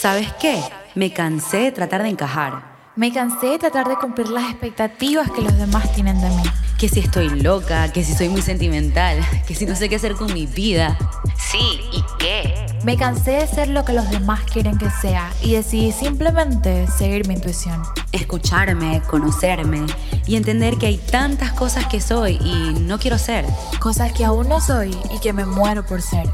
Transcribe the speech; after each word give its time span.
¿Sabes 0.00 0.32
qué? 0.34 0.62
Me 0.94 1.12
cansé 1.12 1.56
de 1.56 1.72
tratar 1.72 2.04
de 2.04 2.10
encajar. 2.10 2.62
Me 2.94 3.12
cansé 3.12 3.46
de 3.48 3.58
tratar 3.58 3.88
de 3.88 3.96
cumplir 3.96 4.28
las 4.28 4.48
expectativas 4.48 5.28
que 5.28 5.42
los 5.42 5.58
demás 5.58 5.92
tienen 5.92 6.20
de 6.20 6.28
mí. 6.28 6.42
Que 6.78 6.88
si 6.88 7.00
estoy 7.00 7.28
loca, 7.30 7.90
que 7.90 8.04
si 8.04 8.14
soy 8.14 8.28
muy 8.28 8.40
sentimental, 8.40 9.18
que 9.48 9.56
si 9.56 9.66
no 9.66 9.74
sé 9.74 9.88
qué 9.88 9.96
hacer 9.96 10.14
con 10.14 10.32
mi 10.32 10.46
vida. 10.46 10.96
Sí, 11.36 11.80
¿y 11.92 12.04
qué? 12.20 12.66
Me 12.84 12.96
cansé 12.96 13.32
de 13.32 13.48
ser 13.48 13.70
lo 13.70 13.84
que 13.84 13.92
los 13.92 14.08
demás 14.08 14.42
quieren 14.42 14.78
que 14.78 14.88
sea 14.88 15.32
y 15.42 15.54
decidí 15.54 15.90
simplemente 15.90 16.86
seguir 16.86 17.26
mi 17.26 17.34
intuición. 17.34 17.82
Escucharme, 18.12 19.02
conocerme 19.10 19.84
y 20.28 20.36
entender 20.36 20.76
que 20.76 20.86
hay 20.86 20.98
tantas 20.98 21.50
cosas 21.54 21.86
que 21.88 22.00
soy 22.00 22.38
y 22.40 22.78
no 22.82 23.00
quiero 23.00 23.18
ser. 23.18 23.46
Cosas 23.80 24.12
que 24.12 24.24
aún 24.24 24.48
no 24.48 24.60
soy 24.60 24.96
y 25.12 25.18
que 25.18 25.32
me 25.32 25.44
muero 25.44 25.84
por 25.84 26.02
ser. 26.02 26.30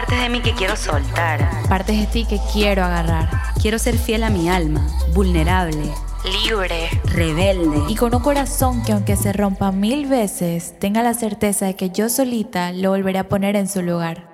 Partes 0.00 0.18
de 0.18 0.30
mí 0.30 0.40
que 0.40 0.54
quiero 0.54 0.76
soltar. 0.76 1.46
Partes 1.68 2.00
de 2.00 2.06
ti 2.06 2.24
que 2.24 2.40
quiero 2.54 2.82
agarrar. 2.82 3.28
Quiero 3.60 3.78
ser 3.78 3.98
fiel 3.98 4.24
a 4.24 4.30
mi 4.30 4.48
alma, 4.48 4.86
vulnerable, 5.12 5.92
Libre. 6.42 6.88
rebelde. 7.04 7.82
Y 7.86 7.96
con 7.96 8.14
un 8.14 8.22
corazón 8.22 8.82
que 8.82 8.92
aunque 8.92 9.16
se 9.16 9.34
rompa 9.34 9.72
mil 9.72 10.06
veces, 10.06 10.74
tenga 10.78 11.02
la 11.02 11.12
certeza 11.12 11.66
de 11.66 11.76
que 11.76 11.90
yo 11.90 12.08
solita 12.08 12.72
lo 12.72 12.92
volveré 12.92 13.18
a 13.18 13.28
poner 13.28 13.56
en 13.56 13.68
su 13.68 13.82
lugar. 13.82 14.26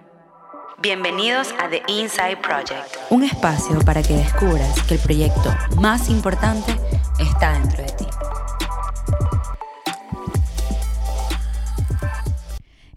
Bienvenidos 0.78 1.52
a 1.60 1.68
The 1.68 1.82
Inside 1.88 2.36
Project, 2.36 2.86
un 3.10 3.24
espacio 3.24 3.80
para 3.80 4.04
que 4.04 4.14
descubras 4.18 4.80
que 4.84 4.94
el 4.94 5.00
proyecto 5.00 5.52
más 5.80 6.08
importante 6.08 6.76
está 7.18 7.54
dentro 7.54 7.82
de 7.82 7.90
ti. 7.90 8.06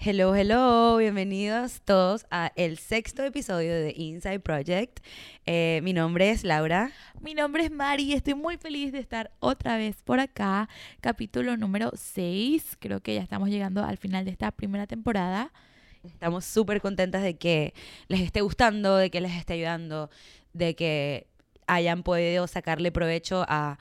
Hello, 0.02 0.34
hello, 0.34 0.96
bienvenidos 0.96 1.82
todos 1.82 2.26
a 2.32 2.54
el 2.56 2.78
sexto 2.78 3.22
episodio 3.22 3.74
de 3.74 3.94
Inside 3.98 4.40
Project. 4.40 5.02
Eh, 5.46 5.82
mi 5.84 5.92
nombre 5.92 6.30
es 6.30 6.46
Laura. 6.46 6.94
Mi 7.20 7.34
nombre 7.34 7.66
es 7.66 7.72
Mari 7.72 8.04
y 8.04 8.14
estoy 8.14 8.34
muy 8.34 8.56
feliz 8.56 8.94
de 8.94 9.00
estar 9.00 9.30
otra 9.42 9.76
vez 9.76 10.02
por 10.02 10.22
acá. 10.22 10.70
Capítulo 11.02 11.58
número 11.58 11.92
6. 11.94 12.78
Creo 12.80 13.02
que 13.02 13.16
ya 13.16 13.22
estamos 13.22 13.50
llegando 13.50 13.84
al 13.84 13.98
final 13.98 14.24
de 14.24 14.32
esta 14.32 14.52
primera 14.52 14.88
temporada. 14.88 15.52
Estamos 16.06 16.46
súper 16.46 16.80
contentas 16.80 17.22
de 17.22 17.38
que 17.38 17.74
les 18.08 18.22
esté 18.22 18.40
gustando, 18.40 18.96
de 18.96 19.12
que 19.12 19.20
les 19.20 19.34
esté 19.34 19.56
ayudando, 19.56 20.10
de 20.54 20.78
que 20.78 21.28
hayan 21.68 22.04
podido 22.04 22.48
sacarle 22.48 22.94
provecho 22.94 23.44
a, 23.50 23.78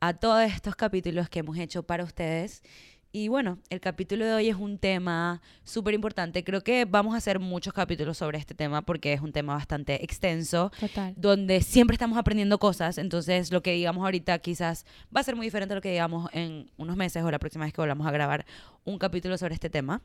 a 0.00 0.14
todos 0.14 0.50
estos 0.50 0.76
capítulos 0.76 1.28
que 1.28 1.40
hemos 1.40 1.58
hecho 1.58 1.82
para 1.82 2.04
ustedes. 2.04 2.62
Y 3.10 3.28
bueno, 3.28 3.58
el 3.70 3.80
capítulo 3.80 4.26
de 4.26 4.34
hoy 4.34 4.48
es 4.48 4.56
un 4.56 4.76
tema 4.76 5.40
súper 5.64 5.94
importante. 5.94 6.44
Creo 6.44 6.62
que 6.62 6.84
vamos 6.84 7.14
a 7.14 7.16
hacer 7.16 7.38
muchos 7.38 7.72
capítulos 7.72 8.18
sobre 8.18 8.36
este 8.36 8.54
tema 8.54 8.82
porque 8.82 9.14
es 9.14 9.22
un 9.22 9.32
tema 9.32 9.54
bastante 9.54 10.04
extenso, 10.04 10.70
Total. 10.78 11.14
donde 11.16 11.62
siempre 11.62 11.94
estamos 11.94 12.18
aprendiendo 12.18 12.58
cosas. 12.58 12.98
Entonces, 12.98 13.50
lo 13.50 13.62
que 13.62 13.72
digamos 13.72 14.04
ahorita 14.04 14.38
quizás 14.40 14.84
va 15.14 15.22
a 15.22 15.24
ser 15.24 15.36
muy 15.36 15.46
diferente 15.46 15.72
a 15.72 15.76
lo 15.76 15.80
que 15.80 15.90
digamos 15.90 16.28
en 16.34 16.70
unos 16.76 16.96
meses 16.96 17.24
o 17.24 17.30
la 17.30 17.38
próxima 17.38 17.64
vez 17.64 17.72
que 17.72 17.80
volvamos 17.80 18.06
a 18.06 18.10
grabar 18.10 18.44
un 18.84 18.98
capítulo 18.98 19.38
sobre 19.38 19.54
este 19.54 19.70
tema. 19.70 20.02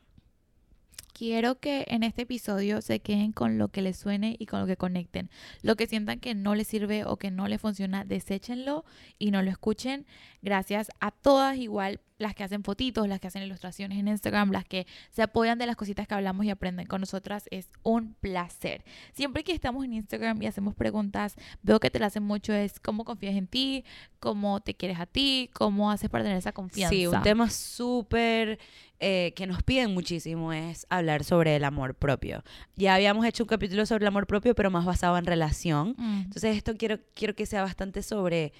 Quiero 1.12 1.60
que 1.60 1.84
en 1.88 2.02
este 2.02 2.22
episodio 2.22 2.82
se 2.82 2.98
queden 2.98 3.30
con 3.30 3.56
lo 3.56 3.68
que 3.68 3.82
les 3.82 3.96
suene 3.96 4.34
y 4.36 4.46
con 4.46 4.58
lo 4.58 4.66
que 4.66 4.76
conecten. 4.76 5.30
Lo 5.62 5.76
que 5.76 5.86
sientan 5.86 6.18
que 6.18 6.34
no 6.34 6.56
les 6.56 6.66
sirve 6.66 7.04
o 7.04 7.18
que 7.18 7.30
no 7.30 7.46
les 7.46 7.60
funciona, 7.60 8.04
deséchenlo 8.04 8.84
y 9.16 9.30
no 9.30 9.40
lo 9.40 9.48
escuchen. 9.48 10.06
Gracias 10.42 10.90
a 10.98 11.12
todas 11.12 11.56
igual, 11.56 12.00
las 12.24 12.34
que 12.34 12.42
hacen 12.42 12.64
fotitos, 12.64 13.06
las 13.06 13.20
que 13.20 13.28
hacen 13.28 13.42
ilustraciones 13.42 13.98
en 13.98 14.08
Instagram, 14.08 14.50
las 14.50 14.64
que 14.64 14.86
se 15.10 15.22
apoyan 15.22 15.58
de 15.58 15.66
las 15.66 15.76
cositas 15.76 16.08
que 16.08 16.14
hablamos 16.14 16.46
y 16.46 16.50
aprenden 16.50 16.86
con 16.86 17.00
nosotras. 17.00 17.46
Es 17.50 17.68
un 17.82 18.14
placer. 18.14 18.82
Siempre 19.12 19.44
que 19.44 19.52
estamos 19.52 19.84
en 19.84 19.92
Instagram 19.92 20.42
y 20.42 20.46
hacemos 20.46 20.74
preguntas, 20.74 21.36
veo 21.62 21.78
que 21.80 21.90
te 21.90 21.98
la 21.98 22.06
hacen 22.06 22.22
mucho 22.22 22.54
es 22.54 22.80
cómo 22.80 23.04
confías 23.04 23.36
en 23.36 23.46
ti, 23.46 23.84
cómo 24.20 24.60
te 24.60 24.74
quieres 24.74 24.98
a 24.98 25.06
ti, 25.06 25.50
cómo 25.52 25.90
haces 25.90 26.08
para 26.08 26.24
tener 26.24 26.38
esa 26.38 26.52
confianza. 26.52 26.94
Sí, 26.94 27.06
un 27.06 27.22
tema 27.22 27.50
súper 27.50 28.58
eh, 29.00 29.34
que 29.36 29.46
nos 29.46 29.62
piden 29.62 29.92
muchísimo 29.92 30.54
es 30.54 30.86
hablar 30.88 31.24
sobre 31.24 31.56
el 31.56 31.64
amor 31.64 31.94
propio. 31.94 32.42
Ya 32.74 32.94
habíamos 32.94 33.26
hecho 33.26 33.44
un 33.44 33.48
capítulo 33.48 33.84
sobre 33.84 34.04
el 34.04 34.08
amor 34.08 34.26
propio, 34.26 34.54
pero 34.54 34.70
más 34.70 34.86
basado 34.86 35.18
en 35.18 35.26
relación. 35.26 35.94
Mm. 35.98 36.22
Entonces 36.22 36.56
esto 36.56 36.74
quiero, 36.78 36.98
quiero 37.12 37.34
que 37.34 37.44
sea 37.44 37.60
bastante 37.60 38.02
sobre 38.02 38.54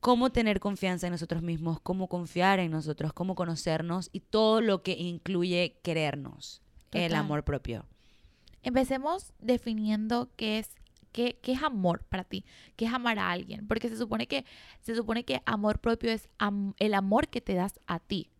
cómo 0.00 0.30
tener 0.30 0.60
confianza 0.60 1.06
en 1.06 1.12
nosotros 1.12 1.42
mismos, 1.42 1.80
cómo 1.80 2.08
confiar 2.08 2.58
en 2.60 2.70
nosotros, 2.70 3.12
cómo 3.12 3.34
conocernos 3.34 4.10
y 4.12 4.20
todo 4.20 4.60
lo 4.60 4.82
que 4.82 4.92
incluye 4.92 5.78
querernos, 5.82 6.62
el 6.92 7.12
amor 7.20 7.44
propio. 7.44 7.84
Empecemos 8.62 9.32
definiendo 9.38 10.30
qué 10.36 10.58
es 10.58 10.70
qué, 11.12 11.38
qué 11.42 11.52
es 11.52 11.62
amor 11.62 12.04
para 12.04 12.24
ti, 12.24 12.44
qué 12.76 12.84
es 12.84 12.92
amar 12.92 13.18
a 13.18 13.30
alguien, 13.30 13.66
porque 13.66 13.88
se 13.88 13.96
supone 13.96 14.26
que 14.26 14.44
se 14.80 14.94
supone 14.94 15.24
que 15.24 15.42
amor 15.46 15.78
propio 15.80 16.10
es 16.10 16.28
am- 16.38 16.74
el 16.78 16.94
amor 16.94 17.28
que 17.28 17.40
te 17.40 17.54
das 17.54 17.80
a 17.86 17.98
ti. 17.98 18.30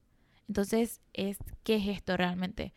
Entonces, 0.49 1.01
es 1.13 1.39
qué 1.63 1.77
es 1.77 1.89
esto 1.89 2.17
realmente. 2.17 2.73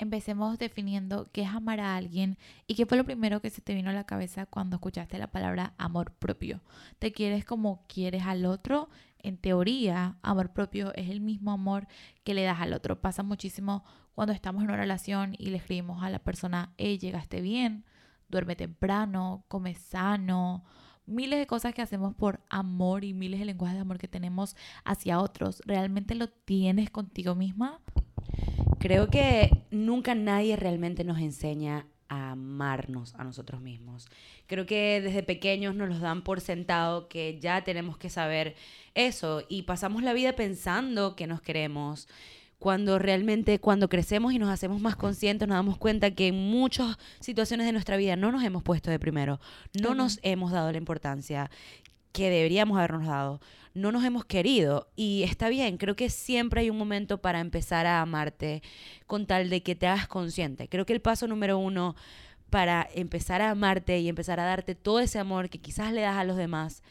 Empecemos 0.00 0.58
definiendo 0.58 1.28
qué 1.30 1.42
es 1.42 1.50
amar 1.50 1.78
a 1.78 1.94
alguien 1.94 2.38
y 2.66 2.74
qué 2.74 2.86
fue 2.86 2.96
lo 2.96 3.04
primero 3.04 3.42
que 3.42 3.50
se 3.50 3.60
te 3.60 3.74
vino 3.74 3.90
a 3.90 3.92
la 3.92 4.04
cabeza 4.06 4.46
cuando 4.46 4.76
escuchaste 4.76 5.18
la 5.18 5.30
palabra 5.30 5.74
amor 5.76 6.12
propio. 6.12 6.62
¿Te 6.98 7.12
quieres 7.12 7.44
como 7.44 7.84
quieres 7.86 8.22
al 8.22 8.46
otro? 8.46 8.88
En 9.18 9.36
teoría, 9.36 10.16
amor 10.22 10.54
propio 10.54 10.94
es 10.94 11.10
el 11.10 11.20
mismo 11.20 11.52
amor 11.52 11.86
que 12.24 12.32
le 12.32 12.44
das 12.44 12.62
al 12.62 12.72
otro. 12.72 13.02
Pasa 13.02 13.22
muchísimo 13.22 13.84
cuando 14.14 14.32
estamos 14.32 14.62
en 14.62 14.70
una 14.70 14.78
relación 14.78 15.34
y 15.36 15.50
le 15.50 15.58
escribimos 15.58 16.02
a 16.02 16.08
la 16.08 16.20
persona, 16.20 16.72
hey, 16.78 16.96
llegaste 16.96 17.42
bien, 17.42 17.84
duerme 18.30 18.56
temprano, 18.56 19.44
come 19.48 19.74
sano, 19.74 20.64
miles 21.04 21.38
de 21.38 21.46
cosas 21.46 21.74
que 21.74 21.82
hacemos 21.82 22.14
por 22.14 22.40
amor 22.48 23.04
y 23.04 23.12
miles 23.12 23.38
de 23.38 23.44
lenguajes 23.44 23.76
de 23.76 23.82
amor 23.82 23.98
que 23.98 24.08
tenemos 24.08 24.56
hacia 24.82 25.20
otros. 25.20 25.60
¿Realmente 25.66 26.14
lo 26.14 26.30
tienes 26.30 26.88
contigo 26.88 27.34
misma? 27.34 27.82
Creo 28.80 29.10
que 29.10 29.50
nunca 29.70 30.14
nadie 30.14 30.56
realmente 30.56 31.04
nos 31.04 31.18
enseña 31.18 31.86
a 32.08 32.30
amarnos 32.30 33.14
a 33.14 33.24
nosotros 33.24 33.60
mismos. 33.60 34.08
Creo 34.46 34.64
que 34.64 35.02
desde 35.02 35.22
pequeños 35.22 35.74
nos 35.74 35.90
los 35.90 36.00
dan 36.00 36.22
por 36.22 36.40
sentado 36.40 37.06
que 37.06 37.38
ya 37.38 37.62
tenemos 37.62 37.98
que 37.98 38.08
saber 38.08 38.56
eso 38.94 39.42
y 39.50 39.62
pasamos 39.64 40.02
la 40.02 40.14
vida 40.14 40.32
pensando 40.32 41.14
que 41.14 41.26
nos 41.26 41.42
queremos. 41.42 42.08
Cuando 42.58 42.98
realmente, 42.98 43.58
cuando 43.58 43.90
crecemos 43.90 44.32
y 44.32 44.38
nos 44.38 44.48
hacemos 44.48 44.80
más 44.80 44.96
conscientes, 44.96 45.46
nos 45.46 45.56
damos 45.56 45.76
cuenta 45.76 46.12
que 46.12 46.28
en 46.28 46.50
muchas 46.50 46.96
situaciones 47.20 47.66
de 47.66 47.72
nuestra 47.72 47.98
vida 47.98 48.16
no 48.16 48.32
nos 48.32 48.42
hemos 48.44 48.62
puesto 48.62 48.90
de 48.90 48.98
primero, 48.98 49.40
no 49.82 49.94
nos 49.94 50.20
hemos 50.22 50.52
dado 50.52 50.72
la 50.72 50.78
importancia 50.78 51.50
que 52.12 52.30
deberíamos 52.30 52.78
habernos 52.78 53.06
dado, 53.06 53.40
no 53.74 53.92
nos 53.92 54.04
hemos 54.04 54.24
querido 54.24 54.88
y 54.96 55.22
está 55.22 55.48
bien, 55.48 55.76
creo 55.76 55.94
que 55.96 56.10
siempre 56.10 56.62
hay 56.62 56.70
un 56.70 56.78
momento 56.78 57.20
para 57.20 57.40
empezar 57.40 57.86
a 57.86 58.00
amarte 58.00 58.62
con 59.06 59.26
tal 59.26 59.48
de 59.48 59.62
que 59.62 59.74
te 59.74 59.86
hagas 59.86 60.08
consciente. 60.08 60.68
Creo 60.68 60.86
que 60.86 60.92
el 60.92 61.00
paso 61.00 61.26
número 61.26 61.58
uno 61.58 61.94
para 62.50 62.88
empezar 62.94 63.42
a 63.42 63.50
amarte 63.50 64.00
y 64.00 64.08
empezar 64.08 64.40
a 64.40 64.44
darte 64.44 64.74
todo 64.74 65.00
ese 65.00 65.18
amor 65.18 65.48
que 65.50 65.58
quizás 65.58 65.92
le 65.92 66.00
das 66.00 66.16
a 66.16 66.24
los 66.24 66.36
demás 66.36 66.82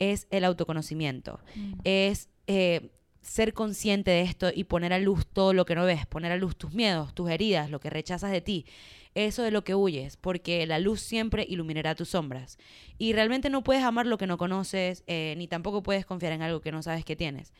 es 0.00 0.26
el 0.30 0.44
autoconocimiento. 0.44 1.40
Es 1.84 2.28
eh, 2.46 2.90
ser 3.24 3.54
consciente 3.54 4.10
de 4.10 4.22
esto 4.22 4.50
y 4.54 4.64
poner 4.64 4.92
a 4.92 4.98
luz 4.98 5.26
todo 5.26 5.52
lo 5.52 5.64
que 5.64 5.74
no 5.74 5.84
ves, 5.84 6.06
poner 6.06 6.30
a 6.30 6.36
luz 6.36 6.56
tus 6.56 6.72
miedos, 6.72 7.14
tus 7.14 7.30
heridas, 7.30 7.70
lo 7.70 7.80
que 7.80 7.90
rechazas 7.90 8.30
de 8.30 8.40
ti. 8.40 8.66
Eso 9.14 9.42
de 9.42 9.50
lo 9.50 9.64
que 9.64 9.74
huyes, 9.74 10.16
porque 10.16 10.66
la 10.66 10.78
luz 10.78 11.00
siempre 11.00 11.46
iluminará 11.48 11.94
tus 11.94 12.10
sombras. 12.10 12.58
Y 12.98 13.12
realmente 13.12 13.48
no 13.48 13.62
puedes 13.62 13.82
amar 13.82 14.06
lo 14.06 14.18
que 14.18 14.26
no 14.26 14.38
conoces, 14.38 15.04
eh, 15.06 15.34
ni 15.38 15.46
tampoco 15.46 15.82
puedes 15.82 16.04
confiar 16.04 16.32
en 16.32 16.42
algo 16.42 16.60
que 16.60 16.72
no 16.72 16.82
sabes 16.82 17.04
que 17.04 17.16
tienes. 17.16 17.52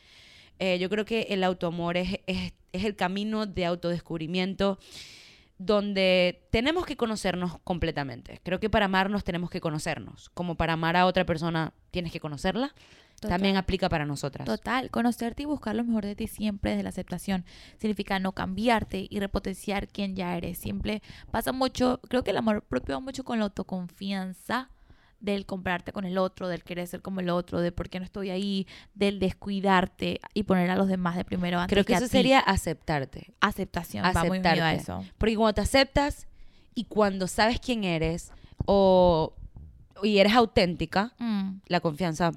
Eh, 0.58 0.78
yo 0.78 0.88
creo 0.88 1.04
que 1.04 1.28
el 1.30 1.42
autoamor 1.44 1.97
es, 1.97 2.20
es, 2.26 2.53
es 2.72 2.84
el 2.84 2.97
camino 2.97 3.47
de 3.47 3.64
autodescubrimiento 3.64 4.78
donde 5.59 6.47
tenemos 6.50 6.84
que 6.87 6.97
conocernos 6.97 7.59
completamente. 7.62 8.41
Creo 8.42 8.60
que 8.60 8.70
para 8.70 8.87
amarnos 8.87 9.24
tenemos 9.24 9.51
que 9.51 9.60
conocernos. 9.60 10.30
Como 10.30 10.56
para 10.56 10.72
amar 10.72 10.97
a 10.97 11.06
otra 11.06 11.24
persona 11.24 11.72
tienes 11.91 12.12
que 12.12 12.21
conocerla, 12.21 12.74
Total. 13.16 13.30
también 13.30 13.56
aplica 13.56 13.89
para 13.89 14.04
nosotras. 14.04 14.47
Total, 14.47 14.91
conocerte 14.91 15.45
y 15.45 15.47
buscar 15.47 15.77
lo 15.77 15.84
mejor 15.84 16.04
de 16.04 16.16
ti 16.16 16.27
siempre 16.27 16.72
desde 16.72 16.83
la 16.83 16.89
aceptación. 16.89 17.45
Significa 17.78 18.18
no 18.18 18.33
cambiarte 18.33 19.06
y 19.09 19.21
repotenciar 19.21 19.89
quién 19.89 20.16
ya 20.16 20.36
eres. 20.36 20.59
Siempre 20.59 21.03
pasa 21.30 21.53
mucho, 21.53 22.01
creo 22.09 22.24
que 22.24 22.33
el 22.33 22.36
amor 22.36 22.62
propio 22.62 22.97
va 22.97 23.01
mucho 23.01 23.24
con 23.24 23.39
la 23.39 23.45
autoconfianza 23.45 24.71
del 25.24 25.47
comprarte 25.47 25.92
con 25.92 26.04
el 26.04 26.18
otro, 26.18 26.48
del 26.48 26.62
querer 26.65 26.86
ser 26.86 27.03
como 27.03 27.21
el 27.21 27.28
otro, 27.30 27.60
de 27.60 27.72
por 27.72 27.88
qué 27.88 27.98
no 27.98 28.04
estoy 28.04 28.30
ahí, 28.30 28.66
del 28.94 29.18
descuidarte 29.18 30.21
y 30.34 30.42
poner 30.44 30.71
a 30.71 30.76
los 30.76 30.88
demás 30.88 31.16
de 31.16 31.24
primero 31.24 31.59
antes 31.59 31.72
Creo 31.74 31.84
que 31.84 31.94
eso 31.94 32.04
ti. 32.04 32.10
sería 32.10 32.38
aceptarte. 32.41 33.32
aceptación, 33.41 34.04
va 34.04 34.12
muy 34.24 34.38
unido 34.38 34.48
a 34.48 34.71
aceptarte. 34.71 34.82
eso. 34.82 35.04
Porque 35.18 35.36
cuando 35.36 35.54
te 35.54 35.60
aceptas 35.62 36.26
y 36.74 36.84
cuando 36.84 37.26
sabes 37.26 37.60
quién 37.60 37.84
eres 37.84 38.32
o 38.66 39.34
y 40.03 40.18
eres 40.18 40.32
auténtica, 40.34 41.12
Mm, 41.18 41.60
la 41.68 41.80
confianza 41.80 42.32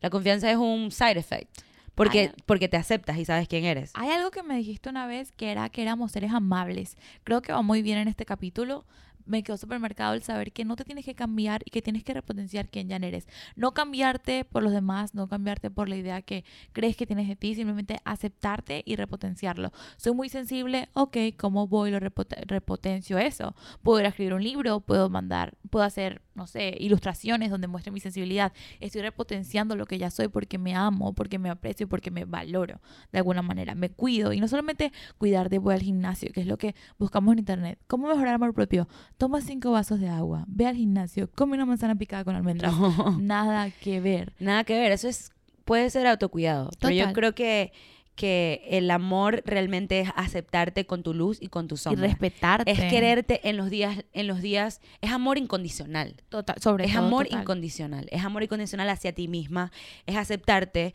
la 0.00 0.10
confianza 0.10 0.50
es 0.50 0.56
un 0.56 0.90
side 0.90 1.18
effect. 1.18 1.48
Porque, 1.94 2.32
porque 2.46 2.68
te 2.68 2.76
aceptas 2.78 3.18
y 3.18 3.24
sabes 3.26 3.46
quién 3.46 3.64
eres. 3.64 3.92
Hay 3.94 4.08
algo 4.10 4.30
que 4.30 4.42
me 4.42 4.56
dijiste 4.56 4.88
una 4.88 5.06
vez 5.06 5.30
que 5.30 5.52
era 5.52 5.68
que 5.68 5.82
éramos 5.82 6.10
seres 6.10 6.32
amables. 6.32 6.96
Creo 7.22 7.42
que 7.42 7.52
va 7.52 7.60
muy 7.62 7.82
bien 7.82 7.98
en 7.98 8.08
este 8.08 8.24
capítulo 8.24 8.84
me 9.26 9.42
quedó 9.42 9.56
súper 9.56 9.78
marcado 9.78 10.14
el 10.14 10.22
saber 10.22 10.52
que 10.52 10.64
no 10.64 10.76
te 10.76 10.84
tienes 10.84 11.04
que 11.04 11.14
cambiar 11.14 11.62
y 11.64 11.70
que 11.70 11.82
tienes 11.82 12.04
que 12.04 12.14
repotenciar 12.14 12.68
quién 12.68 12.88
ya 12.88 12.96
eres. 12.96 13.26
No 13.56 13.72
cambiarte 13.72 14.44
por 14.44 14.62
los 14.62 14.72
demás, 14.72 15.14
no 15.14 15.28
cambiarte 15.28 15.70
por 15.70 15.88
la 15.88 15.96
idea 15.96 16.22
que 16.22 16.44
crees 16.72 16.96
que 16.96 17.06
tienes 17.06 17.28
de 17.28 17.36
ti, 17.36 17.54
simplemente 17.54 17.98
aceptarte 18.04 18.82
y 18.84 18.96
repotenciarlo. 18.96 19.72
Soy 19.96 20.14
muy 20.14 20.28
sensible, 20.28 20.88
ok, 20.92 21.16
¿cómo 21.36 21.66
voy 21.66 21.90
y 21.90 21.92
lo 21.92 22.00
repotencio 22.00 23.18
eso? 23.18 23.54
Puedo 23.82 24.00
ir 24.00 24.06
a 24.06 24.08
escribir 24.10 24.34
un 24.34 24.42
libro, 24.42 24.80
puedo 24.80 25.08
mandar, 25.10 25.56
puedo 25.70 25.84
hacer, 25.84 26.22
no 26.34 26.46
sé, 26.46 26.76
ilustraciones 26.78 27.50
donde 27.50 27.66
muestre 27.66 27.92
mi 27.92 28.00
sensibilidad. 28.00 28.52
Estoy 28.80 29.02
repotenciando 29.02 29.76
lo 29.76 29.86
que 29.86 29.98
ya 29.98 30.10
soy 30.10 30.28
porque 30.28 30.58
me 30.58 30.74
amo, 30.74 31.14
porque 31.14 31.38
me 31.38 31.50
aprecio, 31.50 31.88
porque 31.88 32.10
me 32.10 32.24
valoro 32.24 32.80
de 33.12 33.18
alguna 33.18 33.42
manera. 33.42 33.74
Me 33.74 33.90
cuido 33.90 34.32
y 34.32 34.40
no 34.40 34.48
solamente 34.48 34.92
cuidar 35.18 35.48
de 35.48 35.58
voy 35.58 35.74
al 35.74 35.82
gimnasio, 35.82 36.30
que 36.32 36.40
es 36.40 36.46
lo 36.46 36.58
que 36.58 36.74
buscamos 36.98 37.32
en 37.32 37.40
internet. 37.40 37.78
¿Cómo 37.86 38.08
mejorar 38.08 38.34
amor 38.34 38.54
propio? 38.54 38.88
Toma 39.18 39.40
cinco 39.40 39.70
vasos 39.70 40.00
de 40.00 40.08
agua, 40.08 40.44
ve 40.48 40.66
al 40.66 40.76
gimnasio, 40.76 41.30
come 41.34 41.54
una 41.54 41.66
manzana 41.66 41.94
picada 41.96 42.24
con 42.24 42.34
almendras. 42.34 42.74
Nada 43.18 43.70
que 43.70 44.00
ver. 44.00 44.32
Nada 44.38 44.64
que 44.64 44.78
ver, 44.78 44.92
eso 44.92 45.08
es 45.08 45.32
puede 45.64 45.90
ser 45.90 46.06
autocuidado. 46.06 46.70
Pero 46.80 46.94
yo 46.94 47.12
creo 47.12 47.34
que 47.34 47.72
que 48.14 48.62
el 48.68 48.90
amor 48.90 49.42
realmente 49.46 50.00
es 50.00 50.10
aceptarte 50.16 50.86
con 50.86 51.02
tu 51.02 51.14
luz 51.14 51.38
y 51.40 51.48
con 51.48 51.66
tu 51.66 51.76
sombra. 51.76 52.06
Y 52.06 52.10
respetarte. 52.10 52.70
Es 52.70 52.78
quererte 52.78 53.48
en 53.48 53.56
los 53.56 53.70
días, 53.70 54.04
en 54.12 54.26
los 54.26 54.42
días, 54.42 54.80
es 55.00 55.10
amor 55.10 55.38
incondicional. 55.38 56.16
Total, 56.28 56.60
sobre 56.60 56.84
es 56.84 56.94
amor 56.94 57.26
incondicional, 57.30 58.08
es 58.10 58.22
amor 58.22 58.42
incondicional 58.42 58.90
hacia 58.90 59.12
ti 59.12 59.28
misma, 59.28 59.72
es 60.06 60.16
aceptarte 60.16 60.94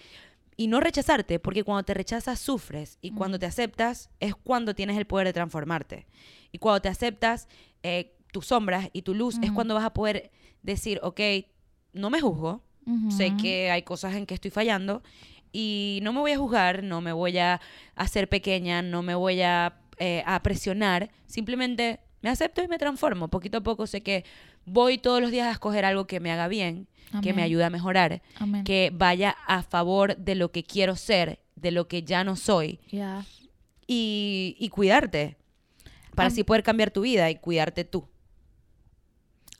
y 0.57 0.67
no 0.67 0.79
rechazarte, 0.79 1.39
porque 1.39 1.63
cuando 1.63 1.83
te 1.83 1.93
rechazas 1.93 2.39
sufres 2.39 2.97
y 2.99 3.11
cuando 3.11 3.37
te 3.37 3.45
aceptas 3.45 4.09
es 4.19 4.35
cuando 4.35 4.73
tienes 4.73 4.97
el 4.97 5.05
poder 5.05 5.27
de 5.27 5.33
transformarte. 5.33 6.07
Y 6.51 6.57
cuando 6.57 6.81
te 6.81 6.89
aceptas 6.89 7.47
eh, 7.83 8.15
tus 8.31 8.47
sombras 8.47 8.89
y 8.91 9.03
tu 9.03 9.13
luz 9.13 9.37
es 9.43 9.51
cuando 9.51 9.75
vas 9.75 9.85
a 9.85 9.93
poder 9.93 10.31
decir, 10.63 10.99
ok, 11.03 11.21
no 11.93 12.09
me 12.09 12.19
juzgo, 12.19 12.63
sé 13.09 13.33
que 13.39 13.69
hay 13.69 13.83
cosas 13.83 14.15
en 14.15 14.25
que 14.25 14.33
estoy 14.33 14.49
fallando 14.49 15.03
y 15.51 15.99
no 16.03 16.13
me 16.13 16.21
voy 16.21 16.31
a 16.31 16.37
juzgar, 16.37 16.83
no 16.83 17.01
me 17.01 17.11
voy 17.11 17.37
a 17.37 17.61
hacer 17.95 18.27
pequeña, 18.29 18.81
no 18.81 19.03
me 19.03 19.13
voy 19.13 19.41
a, 19.41 19.81
eh, 19.97 20.23
a 20.25 20.41
presionar, 20.41 21.11
simplemente 21.27 21.99
me 22.21 22.29
acepto 22.29 22.63
y 22.63 22.67
me 22.67 22.77
transformo. 22.77 23.27
Poquito 23.27 23.59
a 23.59 23.61
poco 23.61 23.87
sé 23.87 24.01
que 24.01 24.25
voy 24.65 24.97
todos 24.97 25.21
los 25.21 25.31
días 25.31 25.47
a 25.47 25.51
escoger 25.51 25.85
algo 25.85 26.07
que 26.07 26.19
me 26.19 26.31
haga 26.31 26.47
bien, 26.47 26.87
que 27.21 27.33
me 27.33 27.43
ayude 27.43 27.63
a 27.63 27.69
mejorar, 27.69 28.21
que 28.65 28.91
vaya 28.93 29.35
a 29.47 29.63
favor 29.63 30.17
de 30.17 30.35
lo 30.35 30.51
que 30.51 30.63
quiero 30.63 30.95
ser, 30.95 31.39
de 31.55 31.71
lo 31.71 31.87
que 31.87 32.03
ya 32.03 32.23
no 32.23 32.35
soy. 32.35 32.79
Y, 33.89 34.57
y, 34.59 34.67
cuidarte, 34.69 35.37
para 36.13 36.27
así 36.27 36.43
poder 36.43 36.61
cambiar 36.61 36.91
tu 36.91 37.01
vida 37.01 37.29
y 37.29 37.35
cuidarte 37.35 37.85
tú. 37.85 38.05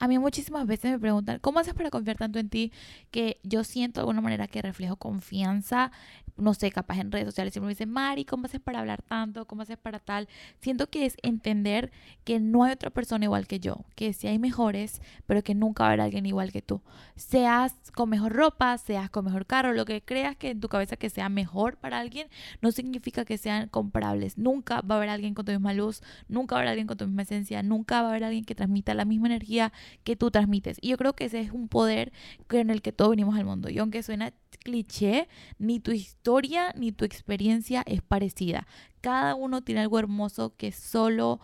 A 0.00 0.06
mí 0.06 0.18
muchísimas 0.18 0.66
veces 0.66 0.92
me 0.92 0.98
preguntan, 0.98 1.38
¿cómo 1.40 1.58
haces 1.58 1.74
para 1.74 1.90
confiar 1.90 2.16
tanto 2.18 2.38
en 2.38 2.48
ti? 2.48 2.72
Que 3.10 3.40
yo 3.42 3.64
siento 3.64 4.00
de 4.00 4.02
alguna 4.02 4.20
manera 4.20 4.46
que 4.46 4.62
reflejo 4.62 4.96
confianza, 4.96 5.90
no 6.38 6.54
sé, 6.54 6.70
capaz 6.70 6.98
en 6.98 7.12
redes 7.12 7.26
sociales 7.26 7.52
siempre 7.52 7.66
me 7.66 7.72
dicen, 7.72 7.90
Mari, 7.90 8.24
¿cómo 8.24 8.46
haces 8.46 8.60
para 8.60 8.80
hablar 8.80 9.02
tanto? 9.02 9.46
¿Cómo 9.46 9.62
haces 9.62 9.76
para 9.76 9.98
tal? 9.98 10.28
Siento 10.60 10.88
que 10.88 11.04
es 11.04 11.16
entender 11.22 11.90
que 12.24 12.40
no 12.40 12.64
hay 12.64 12.72
otra 12.72 12.90
persona 12.90 13.24
igual 13.24 13.46
que 13.46 13.60
yo, 13.60 13.84
que 13.94 14.12
sí 14.12 14.28
hay 14.28 14.38
mejores, 14.38 15.02
pero 15.26 15.42
que 15.42 15.54
nunca 15.54 15.82
va 15.82 15.88
a 15.88 15.92
haber 15.92 16.00
alguien 16.02 16.26
igual 16.26 16.52
que 16.52 16.62
tú. 16.62 16.80
Seas 17.16 17.74
con 17.94 18.08
mejor 18.08 18.32
ropa, 18.32 18.78
seas 18.78 19.10
con 19.10 19.24
mejor 19.24 19.46
carro, 19.46 19.72
lo 19.72 19.84
que 19.84 20.02
creas 20.02 20.36
que 20.36 20.50
en 20.50 20.60
tu 20.60 20.68
cabeza 20.68 20.96
que 20.96 21.10
sea 21.10 21.28
mejor 21.28 21.76
para 21.76 21.98
alguien, 21.98 22.28
no 22.62 22.70
significa 22.70 23.24
que 23.24 23.36
sean 23.36 23.68
comparables. 23.68 24.38
Nunca 24.38 24.80
va 24.80 24.94
a 24.94 24.98
haber 24.98 25.10
alguien 25.10 25.34
con 25.34 25.44
tu 25.44 25.52
misma 25.52 25.74
luz, 25.74 26.02
nunca 26.28 26.54
va 26.54 26.60
a 26.60 26.62
haber 26.62 26.70
alguien 26.70 26.86
con 26.86 26.96
tu 26.96 27.06
misma 27.06 27.22
esencia, 27.22 27.62
nunca 27.62 28.02
va 28.02 28.08
a 28.08 28.10
haber 28.10 28.24
alguien 28.24 28.44
que 28.44 28.54
transmita 28.54 28.94
la 28.94 29.04
misma 29.04 29.26
energía 29.26 29.72
que 30.04 30.14
tú 30.14 30.30
transmites. 30.30 30.78
Y 30.80 30.90
yo 30.90 30.96
creo 30.96 31.14
que 31.14 31.24
ese 31.24 31.40
es 31.40 31.50
un 31.50 31.68
poder 31.68 32.12
en 32.50 32.70
el 32.70 32.82
que 32.82 32.92
todos 32.92 33.10
venimos 33.10 33.36
al 33.36 33.44
mundo. 33.44 33.68
Y 33.70 33.78
aunque 33.78 34.02
suena 34.02 34.32
cliché, 34.62 35.28
ni 35.58 35.80
tu 35.80 35.92
historia 35.92 36.27
ni 36.74 36.92
tu 36.92 37.04
experiencia 37.04 37.82
es 37.86 38.02
parecida. 38.02 38.66
Cada 39.00 39.34
uno 39.34 39.62
tiene 39.62 39.80
algo 39.80 39.98
hermoso 39.98 40.54
que 40.56 40.72
solo 40.72 41.40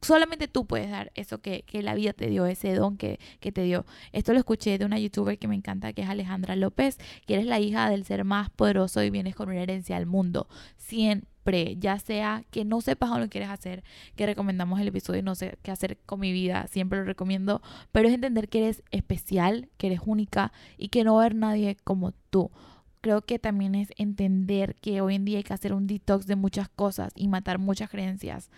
solamente 0.00 0.48
tú 0.48 0.66
puedes 0.66 0.90
dar 0.90 1.12
eso 1.14 1.40
que, 1.40 1.64
la 1.72 1.94
vida 1.94 2.12
te 2.12 2.28
dio, 2.28 2.46
ese 2.46 2.74
don 2.74 2.96
que, 2.96 3.20
que, 3.40 3.52
te 3.52 3.62
dio. 3.62 3.84
Esto 4.12 4.32
lo 4.32 4.38
escuché 4.38 4.78
de 4.78 4.84
una 4.84 4.98
youtuber 4.98 5.38
que 5.38 5.48
me 5.48 5.54
encanta, 5.54 5.92
que 5.92 6.02
es 6.02 6.08
Alejandra 6.08 6.56
López, 6.56 6.98
que 7.26 7.34
eres 7.34 7.46
la 7.46 7.60
hija 7.60 7.88
del 7.88 8.04
ser 8.04 8.24
más 8.24 8.50
poderoso 8.50 9.02
y 9.02 9.10
vienes 9.10 9.34
con 9.36 9.48
una 9.48 9.62
herencia 9.62 9.96
al 9.96 10.06
mundo. 10.06 10.48
Siempre, 10.76 11.76
ya 11.78 11.98
sea 11.98 12.44
que 12.50 12.64
no 12.64 12.80
sepas 12.80 13.10
aún 13.10 13.20
lo 13.20 13.26
que 13.26 13.30
quieres 13.30 13.50
hacer, 13.50 13.84
que 14.16 14.26
recomendamos 14.26 14.80
el 14.80 14.88
episodio 14.88 15.22
no 15.22 15.34
sé 15.34 15.56
qué 15.62 15.70
hacer 15.70 15.98
con 16.04 16.20
mi 16.20 16.32
vida, 16.32 16.66
siempre 16.68 16.98
lo 16.98 17.04
recomiendo, 17.04 17.62
pero 17.92 18.08
es 18.08 18.14
entender 18.14 18.48
que 18.48 18.64
eres 18.64 18.82
especial, 18.90 19.68
que 19.76 19.88
eres 19.88 20.00
única 20.04 20.52
y 20.78 20.88
que 20.88 21.04
no 21.04 21.14
va 21.14 21.22
a 21.22 21.26
haber 21.26 21.36
nadie 21.36 21.76
como 21.84 22.12
tú 22.30 22.50
creo 23.02 23.20
que 23.20 23.38
también 23.38 23.74
es 23.74 23.92
entender 23.98 24.74
que 24.76 25.02
hoy 25.02 25.16
en 25.16 25.26
día 25.26 25.38
hay 25.38 25.44
que 25.44 25.52
hacer 25.52 25.74
un 25.74 25.86
detox 25.86 26.26
de 26.26 26.36
muchas 26.36 26.70
cosas 26.70 27.12
y 27.14 27.28
matar 27.28 27.58
muchas 27.58 27.90
creencias 27.90 28.48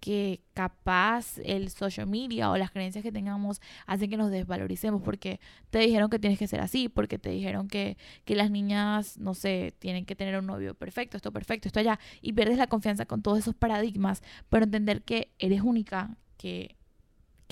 que 0.00 0.40
capaz 0.52 1.38
el 1.44 1.70
social 1.70 2.08
media 2.08 2.50
o 2.50 2.56
las 2.56 2.72
creencias 2.72 3.04
que 3.04 3.12
tengamos 3.12 3.60
hacen 3.86 4.10
que 4.10 4.16
nos 4.16 4.32
desvaloricemos 4.32 5.00
porque 5.00 5.38
te 5.70 5.78
dijeron 5.78 6.10
que 6.10 6.18
tienes 6.18 6.40
que 6.40 6.48
ser 6.48 6.60
así, 6.60 6.88
porque 6.88 7.20
te 7.20 7.30
dijeron 7.30 7.68
que, 7.68 7.96
que 8.24 8.34
las 8.34 8.50
niñas, 8.50 9.16
no 9.18 9.34
sé, 9.34 9.72
tienen 9.78 10.04
que 10.04 10.16
tener 10.16 10.36
un 10.36 10.46
novio 10.46 10.74
perfecto, 10.74 11.16
esto 11.16 11.30
perfecto, 11.30 11.68
esto 11.68 11.78
allá, 11.78 12.00
y 12.20 12.32
pierdes 12.32 12.58
la 12.58 12.66
confianza 12.66 13.06
con 13.06 13.22
todos 13.22 13.38
esos 13.38 13.54
paradigmas, 13.54 14.22
pero 14.48 14.64
entender 14.64 15.02
que 15.02 15.30
eres 15.38 15.60
única, 15.60 16.16
que 16.36 16.74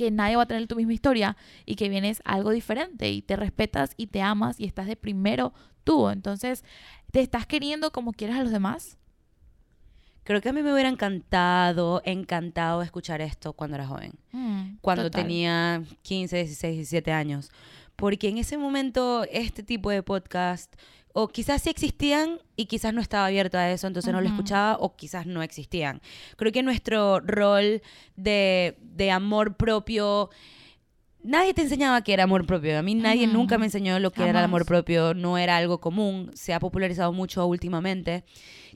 que 0.00 0.10
nadie 0.10 0.36
va 0.36 0.44
a 0.44 0.46
tener 0.46 0.66
tu 0.66 0.76
misma 0.76 0.94
historia 0.94 1.36
y 1.66 1.74
que 1.74 1.90
vienes 1.90 2.22
algo 2.24 2.52
diferente 2.52 3.10
y 3.10 3.20
te 3.20 3.36
respetas 3.36 3.92
y 3.98 4.06
te 4.06 4.22
amas 4.22 4.58
y 4.58 4.64
estás 4.64 4.86
de 4.86 4.96
primero 4.96 5.52
tú. 5.84 6.08
Entonces, 6.08 6.64
¿te 7.12 7.20
estás 7.20 7.44
queriendo 7.44 7.92
como 7.92 8.14
quieres 8.14 8.36
a 8.36 8.42
los 8.42 8.50
demás? 8.50 8.96
Creo 10.24 10.40
que 10.40 10.48
a 10.48 10.54
mí 10.54 10.62
me 10.62 10.72
hubiera 10.72 10.88
encantado, 10.88 12.00
encantado 12.06 12.80
escuchar 12.80 13.20
esto 13.20 13.52
cuando 13.52 13.76
era 13.76 13.86
joven. 13.86 14.12
Mm, 14.32 14.76
cuando 14.80 15.10
tenía 15.10 15.82
15, 16.00 16.44
16, 16.44 16.76
17 16.76 17.12
años. 17.12 17.50
Porque 17.94 18.30
en 18.30 18.38
ese 18.38 18.56
momento 18.56 19.26
este 19.30 19.62
tipo 19.62 19.90
de 19.90 20.02
podcast, 20.02 20.74
o 21.12 21.28
quizás 21.28 21.62
sí 21.62 21.70
existían 21.70 22.40
y 22.56 22.66
quizás 22.66 22.94
no 22.94 23.00
estaba 23.00 23.26
abierto 23.26 23.58
a 23.58 23.70
eso, 23.70 23.86
entonces 23.86 24.12
no 24.12 24.20
lo 24.20 24.28
escuchaba, 24.28 24.76
o 24.78 24.96
quizás 24.96 25.26
no 25.26 25.42
existían. 25.42 26.00
Creo 26.36 26.52
que 26.52 26.62
nuestro 26.62 27.20
rol 27.20 27.82
de, 28.16 28.76
de 28.80 29.10
amor 29.10 29.56
propio 29.56 30.30
nadie 31.22 31.54
te 31.54 31.62
enseñaba 31.62 32.02
que 32.02 32.12
era 32.12 32.24
amor 32.24 32.46
propio. 32.46 32.78
A 32.78 32.82
mí 32.82 32.94
nadie 32.94 33.26
nunca 33.26 33.58
me 33.58 33.66
enseñó 33.66 33.98
lo 33.98 34.10
que 34.10 34.22
era 34.22 34.38
el 34.38 34.44
amor 34.44 34.66
propio. 34.66 35.14
No 35.14 35.38
era 35.38 35.56
algo 35.56 35.80
común. 35.80 36.30
Se 36.34 36.54
ha 36.54 36.60
popularizado 36.60 37.12
mucho 37.12 37.46
últimamente. 37.46 38.24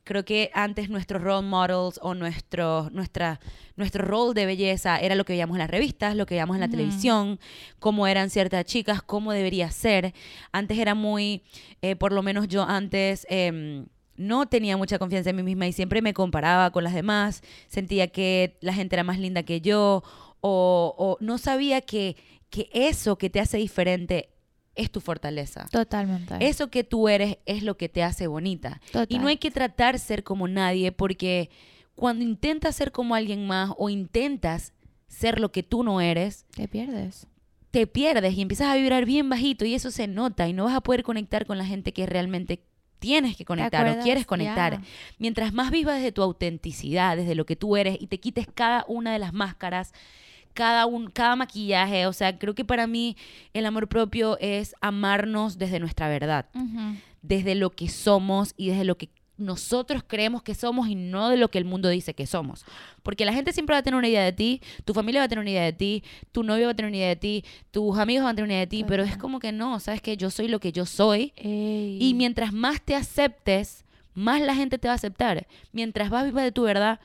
Creo 0.04 0.24
que 0.24 0.50
antes 0.52 0.90
nuestros 0.90 1.22
role 1.22 1.46
models 1.46 1.98
o 2.02 2.14
nuestro, 2.14 2.90
nuestra, 2.90 3.40
nuestro 3.76 4.04
rol 4.04 4.34
de 4.34 4.44
belleza 4.44 4.98
era 4.98 5.14
lo 5.14 5.24
que 5.24 5.32
veíamos 5.32 5.56
en 5.56 5.60
las 5.60 5.70
revistas, 5.70 6.14
lo 6.14 6.26
que 6.26 6.34
veíamos 6.34 6.56
en 6.56 6.60
la 6.60 6.68
televisión, 6.68 7.40
cómo 7.78 8.06
eran 8.06 8.28
ciertas 8.28 8.66
chicas, 8.66 9.02
cómo 9.02 9.32
debería 9.32 9.70
ser. 9.70 10.12
Antes 10.52 10.78
era 10.78 10.94
muy, 10.94 11.42
eh, 11.80 11.96
por 11.96 12.12
lo 12.12 12.22
menos 12.22 12.48
yo 12.48 12.62
antes... 12.62 13.26
Em, 13.28 13.86
no 14.16 14.46
tenía 14.46 14.76
mucha 14.76 14.96
confianza 14.96 15.30
en 15.30 15.36
mí 15.36 15.42
misma 15.42 15.66
y 15.66 15.72
siempre 15.72 16.00
me 16.00 16.14
comparaba 16.14 16.70
con 16.70 16.84
las 16.84 16.94
demás, 16.94 17.42
sentía 17.66 18.06
que 18.06 18.56
la 18.60 18.72
gente 18.72 18.94
era 18.94 19.02
más 19.02 19.18
linda 19.18 19.42
que 19.42 19.60
yo 19.60 20.04
o, 20.40 20.94
o 20.96 21.16
no 21.18 21.36
sabía 21.36 21.80
que, 21.80 22.16
que 22.48 22.68
eso 22.72 23.18
que 23.18 23.28
te 23.28 23.40
hace 23.40 23.56
diferente 23.56 24.33
es 24.74 24.90
tu 24.90 25.00
fortaleza. 25.00 25.66
Totalmente. 25.70 26.36
Eso 26.40 26.68
que 26.70 26.84
tú 26.84 27.08
eres 27.08 27.38
es 27.46 27.62
lo 27.62 27.76
que 27.76 27.88
te 27.88 28.02
hace 28.02 28.26
bonita. 28.26 28.80
Y 29.08 29.18
no 29.18 29.28
hay 29.28 29.36
que 29.36 29.50
tratar 29.50 29.98
ser 29.98 30.24
como 30.24 30.48
nadie 30.48 30.92
porque 30.92 31.50
cuando 31.94 32.24
intentas 32.24 32.76
ser 32.76 32.92
como 32.92 33.14
alguien 33.14 33.46
más 33.46 33.72
o 33.78 33.88
intentas 33.88 34.72
ser 35.06 35.38
lo 35.38 35.52
que 35.52 35.62
tú 35.62 35.82
no 35.82 36.00
eres, 36.00 36.44
te 36.54 36.68
pierdes. 36.68 37.26
Te 37.70 37.86
pierdes 37.86 38.34
y 38.34 38.42
empiezas 38.42 38.68
a 38.68 38.76
vibrar 38.76 39.04
bien 39.04 39.28
bajito 39.28 39.64
y 39.64 39.74
eso 39.74 39.90
se 39.90 40.06
nota 40.06 40.48
y 40.48 40.52
no 40.52 40.64
vas 40.64 40.74
a 40.74 40.80
poder 40.80 41.02
conectar 41.02 41.46
con 41.46 41.58
la 41.58 41.64
gente 41.64 41.92
que 41.92 42.06
realmente 42.06 42.64
tienes 43.00 43.36
que 43.36 43.44
conectar 43.44 43.86
o 43.88 44.02
quieres 44.02 44.26
conectar. 44.26 44.80
Mientras 45.18 45.52
más 45.52 45.70
vivas 45.70 45.96
desde 45.96 46.12
tu 46.12 46.22
autenticidad, 46.22 47.16
desde 47.16 47.34
lo 47.34 47.46
que 47.46 47.56
tú 47.56 47.76
eres 47.76 47.98
y 48.00 48.06
te 48.06 48.18
quites 48.18 48.46
cada 48.52 48.84
una 48.88 49.12
de 49.12 49.18
las 49.18 49.32
máscaras, 49.32 49.92
cada, 50.54 50.86
un, 50.86 51.10
cada 51.10 51.36
maquillaje. 51.36 52.06
O 52.06 52.12
sea, 52.12 52.38
creo 52.38 52.54
que 52.54 52.64
para 52.64 52.86
mí 52.86 53.16
el 53.52 53.66
amor 53.66 53.88
propio 53.88 54.38
es 54.40 54.74
amarnos 54.80 55.58
desde 55.58 55.80
nuestra 55.80 56.08
verdad, 56.08 56.46
desde 57.22 57.54
lo 57.54 57.70
que 57.70 57.88
somos 57.88 58.54
y 58.56 58.68
desde 58.68 58.84
lo 58.84 58.96
que 58.96 59.10
nosotros 59.36 60.04
creemos 60.06 60.42
que 60.42 60.54
somos 60.54 60.88
y 60.88 60.94
no 60.94 61.28
de 61.28 61.36
lo 61.36 61.50
que 61.50 61.58
el 61.58 61.64
mundo 61.64 61.88
dice 61.88 62.14
que 62.14 62.26
somos. 62.26 62.64
Porque 63.02 63.24
la 63.24 63.32
gente 63.32 63.52
siempre 63.52 63.74
va 63.74 63.78
a 63.78 63.82
tener 63.82 63.98
una 63.98 64.08
idea 64.08 64.22
de 64.22 64.32
ti, 64.32 64.60
tu 64.84 64.94
familia 64.94 65.20
va 65.20 65.24
a 65.24 65.28
tener 65.28 65.42
una 65.42 65.50
idea 65.50 65.64
de 65.64 65.72
ti, 65.72 66.04
tu 66.30 66.44
novio 66.44 66.66
va 66.66 66.70
a 66.70 66.76
tener 66.76 66.88
una 66.88 66.98
idea 66.98 67.08
de 67.08 67.16
ti, 67.16 67.44
tus 67.70 67.98
amigos 67.98 68.24
van 68.24 68.32
a 68.32 68.36
tener 68.36 68.46
una 68.46 68.54
idea 68.54 68.60
de 68.60 68.66
ti, 68.68 68.84
pero 68.86 69.02
es 69.02 69.16
como 69.16 69.40
que 69.40 69.50
no, 69.50 69.80
sabes 69.80 70.00
que 70.00 70.16
yo 70.16 70.30
soy 70.30 70.48
lo 70.48 70.60
que 70.60 70.72
yo 70.72 70.86
soy. 70.86 71.32
Y 71.36 72.14
mientras 72.14 72.52
más 72.52 72.80
te 72.80 72.94
aceptes, 72.94 73.84
más 74.14 74.40
la 74.40 74.54
gente 74.54 74.78
te 74.78 74.86
va 74.86 74.92
a 74.92 74.96
aceptar. 74.96 75.46
Mientras 75.72 76.10
vas 76.10 76.24
viva 76.24 76.42
de 76.42 76.52
tu 76.52 76.62
verdad, 76.62 77.00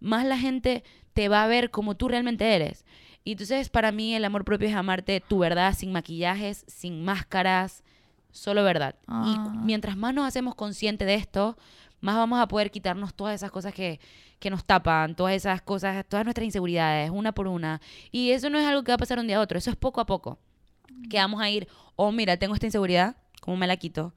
más 0.00 0.24
la 0.24 0.38
gente 0.38 0.84
te 1.14 1.28
va 1.28 1.42
a 1.44 1.46
ver 1.46 1.70
como 1.70 1.94
tú 1.94 2.08
realmente 2.08 2.54
eres. 2.54 2.84
Y 3.24 3.32
entonces 3.32 3.70
para 3.70 3.90
mí 3.92 4.14
el 4.14 4.24
amor 4.24 4.44
propio 4.44 4.68
es 4.68 4.74
amarte 4.74 5.20
tu 5.20 5.38
verdad 5.38 5.74
sin 5.74 5.92
maquillajes, 5.92 6.64
sin 6.68 7.02
máscaras, 7.04 7.82
solo 8.32 8.62
verdad. 8.64 8.96
Y 9.02 9.06
Ah. 9.08 9.52
mientras 9.64 9.96
más 9.96 10.12
nos 10.12 10.26
hacemos 10.26 10.54
conscientes 10.54 11.06
de 11.06 11.14
esto, 11.14 11.56
más 12.00 12.16
vamos 12.16 12.38
a 12.40 12.48
poder 12.48 12.70
quitarnos 12.70 13.14
todas 13.14 13.34
esas 13.34 13.50
cosas 13.50 13.72
que, 13.72 13.98
que 14.40 14.50
nos 14.50 14.64
tapan, 14.64 15.14
todas 15.14 15.32
esas 15.34 15.62
cosas, 15.62 16.04
todas 16.06 16.24
nuestras 16.26 16.44
inseguridades, 16.44 17.08
una 17.10 17.32
por 17.32 17.46
una. 17.46 17.80
Y 18.12 18.32
eso 18.32 18.50
no 18.50 18.58
es 18.58 18.66
algo 18.66 18.82
que 18.84 18.90
va 18.92 18.96
a 18.96 18.98
pasar 18.98 19.18
un 19.18 19.26
día 19.26 19.38
a 19.38 19.40
otro, 19.40 19.56
eso 19.56 19.70
es 19.70 19.76
poco 19.76 20.00
a 20.02 20.06
poco. 20.06 20.38
Que 21.08 21.16
vamos 21.16 21.40
a 21.40 21.48
ir, 21.48 21.66
oh, 21.96 22.12
mira, 22.12 22.36
tengo 22.36 22.52
esta 22.54 22.66
inseguridad, 22.66 23.16
¿cómo 23.40 23.56
me 23.56 23.66
la 23.66 23.76
quito? 23.78 24.12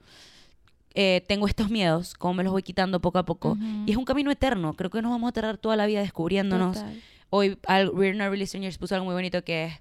Eh, 0.94 1.24
tengo 1.28 1.46
estos 1.46 1.70
miedos, 1.70 2.14
¿cómo 2.14 2.34
me 2.34 2.42
los 2.44 2.52
voy 2.52 2.62
quitando 2.62 3.00
poco 3.00 3.18
a 3.18 3.24
poco? 3.24 3.52
Ujú. 3.52 3.64
Y 3.86 3.90
es 3.92 3.96
un 3.96 4.04
camino 4.04 4.30
eterno, 4.30 4.72
creo 4.74 4.90
que 4.90 5.02
nos 5.02 5.10
vamos 5.12 5.28
a 5.28 5.32
tardar 5.32 5.58
toda 5.58 5.76
la 5.76 5.86
vida 5.86 6.00
descubriéndonos. 6.00 6.76
Total. 6.76 7.00
Hoy 7.30 7.58
al 7.66 7.90
We're 7.90 8.16
Not 8.16 8.30
Really 8.30 8.46
Strangers 8.46 8.78
puso 8.78 8.94
algo 8.94 9.04
muy 9.04 9.14
bonito 9.14 9.44
que, 9.44 9.78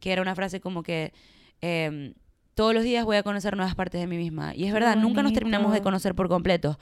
que 0.00 0.12
era 0.12 0.22
una 0.22 0.34
frase 0.34 0.60
como 0.60 0.82
que 0.84 1.12
em, 1.60 2.14
todos 2.54 2.72
los 2.72 2.84
días 2.84 3.04
voy 3.04 3.16
a 3.16 3.22
conocer 3.24 3.56
nuevas 3.56 3.74
partes 3.74 4.00
de 4.00 4.06
mí 4.06 4.16
misma. 4.16 4.54
Y 4.54 4.64
es 4.64 4.72
verdad, 4.72 4.94
nunca 5.02 5.22
nos 5.22 5.32
terminamos 5.34 5.72
de 5.72 5.82
conocer 5.82 6.14
por 6.14 6.28
completo. 6.28 6.78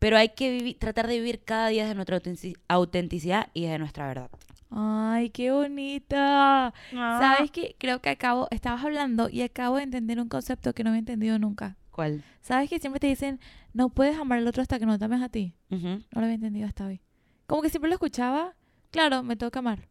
Pero 0.00 0.18
hay 0.18 0.30
que 0.30 0.58
vivi- 0.60 0.76
tratar 0.78 1.06
de 1.06 1.14
vivir 1.14 1.40
cada 1.44 1.68
día 1.68 1.86
de 1.86 1.94
nuestra 1.94 2.20
autentic- 2.20 2.58
autenticidad 2.68 3.48
y 3.54 3.66
de 3.66 3.78
nuestra 3.78 4.08
verdad. 4.08 4.30
Ay, 4.70 5.30
qué 5.30 5.52
bonita. 5.52 6.74
¿Sabes 7.20 7.50
qué? 7.52 7.76
Creo 7.78 8.00
que 8.00 8.10
acabo, 8.10 8.48
estabas 8.50 8.84
hablando 8.84 9.28
y 9.30 9.42
acabo 9.42 9.76
de 9.76 9.84
entender 9.84 10.18
un 10.20 10.28
concepto 10.28 10.74
que 10.74 10.82
no 10.84 10.90
había 10.90 10.98
entendido 10.98 11.38
nunca. 11.38 11.76
¿Cuál? 11.96 12.22
¿Sabes 12.42 12.68
que 12.68 12.78
siempre 12.78 13.00
te 13.00 13.06
dicen, 13.06 13.40
no 13.72 13.88
puedes 13.88 14.18
amar 14.18 14.36
al 14.36 14.46
otro 14.46 14.60
hasta 14.60 14.78
que 14.78 14.84
no 14.84 14.98
te 14.98 15.06
ames 15.06 15.22
a 15.22 15.30
ti? 15.30 15.54
Ujú. 15.70 15.88
No 15.88 16.00
lo 16.12 16.20
había 16.24 16.34
entendido 16.34 16.66
hasta 16.68 16.84
hoy. 16.86 17.00
Como 17.46 17.62
que 17.62 17.70
siempre 17.70 17.88
lo 17.88 17.94
escuchaba, 17.94 18.54
claro, 18.90 19.22
me 19.22 19.34
toca 19.34 19.60
amar. 19.60 19.88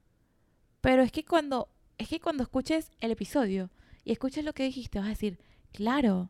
Pero 0.81 1.01
es 1.01 1.12
que 1.12 1.25
cuando, 1.25 1.67
es 1.97 2.07
que 2.07 2.19
cuando 2.19 2.43
escuches 2.43 2.91
el 3.00 3.09
episodio 3.09 3.71
y 4.03 4.12
escuches 4.12 4.45
lo 4.45 4.53
que 4.53 4.62
dijiste, 4.65 5.00
vas 5.00 5.07
a 5.07 5.09
decir, 5.09 5.39
claro. 5.74 6.29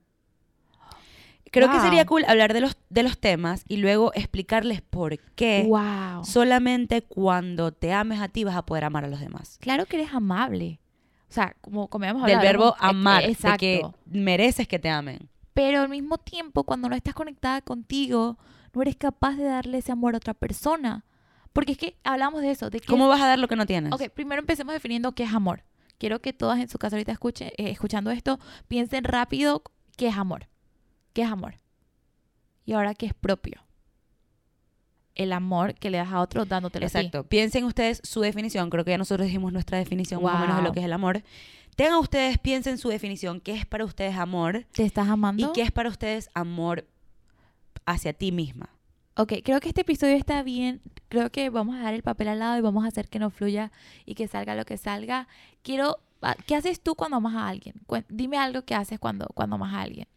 Creo 1.52 1.68
que 1.70 1.76
Wow. 1.76 1.84
sería 1.84 2.06
cool 2.06 2.24
hablar 2.26 2.54
de 2.54 2.62
los, 2.62 2.78
de 2.90 3.04
los 3.04 3.18
temas 3.20 3.66
y 3.68 3.76
luego 3.76 4.14
explicarles 4.14 4.82
por 4.82 5.20
qué 5.36 5.66
Wow. 5.68 6.24
solamente 6.24 7.02
cuando 7.02 7.74
te 7.74 7.92
ames 7.92 8.22
a 8.22 8.30
ti 8.30 8.46
vas 8.46 8.56
a 8.56 8.66
poder 8.66 8.86
amar 8.86 9.04
a 9.04 9.10
los 9.10 9.20
demás. 9.20 9.58
Claro 9.60 9.86
que 9.88 9.98
eres 9.98 10.14
amable. 10.14 10.80
O 11.30 11.34
sea, 11.34 11.54
como, 11.60 11.90
como 11.90 12.06
habíamos 12.06 12.26
Del 12.26 12.40
verbo 12.40 12.70
e- 12.70 12.76
amar, 12.80 13.24
de 13.26 13.58
que 13.58 13.84
mereces 14.06 14.70
que 14.70 14.80
te 14.80 14.90
amen. 14.90 15.30
Pero 15.56 15.82
al 15.82 15.90
mismo 15.90 16.18
tiempo, 16.18 16.66
cuando 16.66 16.90
no 16.90 16.96
estás 16.96 17.16
conectada 17.16 17.62
contigo, 17.62 18.38
no 18.74 18.82
eres 18.82 18.98
capaz 18.98 19.36
de 19.38 19.46
darle 19.46 19.78
ese 19.78 19.94
amor 19.94 20.14
a 20.14 20.18
otra 20.18 20.34
persona. 20.34 21.06
Porque 21.54 21.72
es 21.72 21.78
que 21.78 21.98
hablamos 22.04 22.42
de 22.42 22.52
eso, 22.52 22.70
de 22.70 22.82
que 22.82 22.88
¿Cómo 22.88 23.08
vas 23.08 23.22
a 23.22 23.28
dar 23.28 23.40
lo 23.40 23.48
que 23.48 23.56
no 23.56 23.66
tienes? 23.66 23.94
Ok, 23.94 24.10
primero 24.10 24.42
empecemos 24.42 24.74
definiendo 24.74 25.14
qué 25.14 25.24
es 25.24 25.34
amor. 25.34 25.64
Quiero 25.98 26.22
que 26.22 26.34
todas 26.34 26.60
en 26.60 26.68
su 26.68 26.78
casa 26.78 26.98
ahorita 26.98 27.14
escuchen, 27.14 27.48
eh, 27.58 27.70
escuchando 27.70 28.12
esto, 28.12 28.38
piensen 28.68 29.06
rápido 29.06 29.64
qué 29.96 30.10
es 30.10 30.18
amor. 30.18 30.50
¿Qué 31.14 31.22
es 31.22 31.30
amor? 31.30 31.56
Y 32.66 32.74
ahora 32.74 32.94
qué 32.94 33.06
es 33.06 33.14
propio. 33.14 33.65
El 35.16 35.32
amor 35.34 35.76
que 35.76 35.90
le 35.90 35.98
das 35.98 36.12
a 36.12 36.20
otro 36.22 36.46
dándotelo 36.46 36.86
a 36.86 36.90
ti. 36.90 36.98
Exacto. 36.98 37.24
Piensen 37.24 37.64
ustedes 37.64 38.02
su 38.04 38.22
definición. 38.22 38.70
Creo 38.70 38.84
que 38.86 38.92
ya 38.92 38.98
nosotros 38.98 39.26
dijimos 39.26 39.52
nuestra 39.54 39.78
definición 39.78 40.22
más 40.22 40.36
o 40.36 40.40
menos 40.40 40.56
de 40.58 40.62
lo 40.62 40.68
Wow. 40.70 40.74
que 40.74 40.80
es 40.82 40.86
el 40.86 40.94
amor. 40.94 41.24
Tengan 41.76 41.96
ustedes, 42.00 42.38
piensen 42.38 42.78
su 42.78 42.90
definición. 42.90 43.40
¿Qué 43.42 43.54
es 43.54 43.66
para 43.66 43.86
ustedes 43.86 44.16
amor? 44.18 44.66
¿Te 44.74 44.84
estás 44.84 45.08
amando? 45.10 45.50
¿Y 45.50 45.54
qué 45.54 45.62
es 45.62 45.72
para 45.72 45.90
ustedes 45.90 46.30
amor 46.34 46.86
hacia 47.86 48.14
ti 48.14 48.32
misma? 48.32 48.70
Ok, 49.18 49.34
creo 49.44 49.60
que 49.62 49.70
este 49.70 49.82
episodio 49.82 50.16
está 50.18 50.44
bien. 50.44 50.82
Creo 51.08 51.30
que 51.32 51.50
vamos 51.50 51.76
a 51.78 51.80
dar 51.84 51.94
el 51.94 52.04
papel 52.04 52.28
al 52.28 52.40
lado 52.40 52.58
y 52.58 52.62
vamos 52.62 52.84
a 52.84 52.88
hacer 52.90 53.08
que 53.08 53.20
no 53.20 53.30
fluya 53.30 53.72
y 54.06 54.16
que 54.16 54.28
salga 54.28 54.56
lo 54.56 54.66
que 54.66 54.78
salga. 54.78 55.28
Quiero... 55.64 56.00
ah, 56.22 56.36
¿Qué 56.46 56.56
haces 56.56 56.82
tú 56.82 56.96
cuando 56.96 57.18
amas 57.18 57.36
a 57.36 57.48
alguien? 57.48 57.76
Dime 58.10 58.38
algo 58.38 58.64
que 58.64 58.76
haces 58.76 59.00
cuando, 59.00 59.28
cuando 59.34 59.56
amas 59.56 59.74
a 59.74 59.82
alguien. 59.82 60.08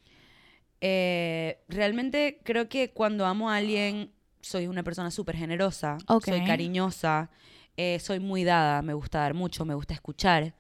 Eh, 0.81 1.59
realmente 1.69 2.41
creo 2.45 2.69
que 2.69 2.91
cuando 2.91 3.27
amo 3.27 3.51
a 3.51 3.57
alguien 3.57 4.11
soy 4.49 4.67
una 4.67 4.83
persona 4.83 5.11
súper 5.11 5.37
generosa, 5.37 5.99
soy 6.25 6.45
cariñosa, 6.45 7.31
eh, 7.77 7.99
soy 8.01 8.19
muy 8.19 8.45
dada, 8.45 8.83
me 8.83 8.95
gusta 8.95 9.21
dar 9.21 9.35
mucho, 9.35 9.65
me 9.65 9.75
gusta 9.75 9.95
escuchar, 9.95 10.55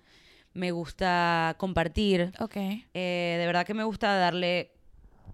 me 0.52 0.70
gusta 0.70 1.56
compartir. 1.58 2.32
Eh, 2.54 3.36
de 3.38 3.46
verdad 3.46 3.66
que 3.66 3.74
me 3.74 3.84
gusta 3.84 4.14
darle 4.16 4.72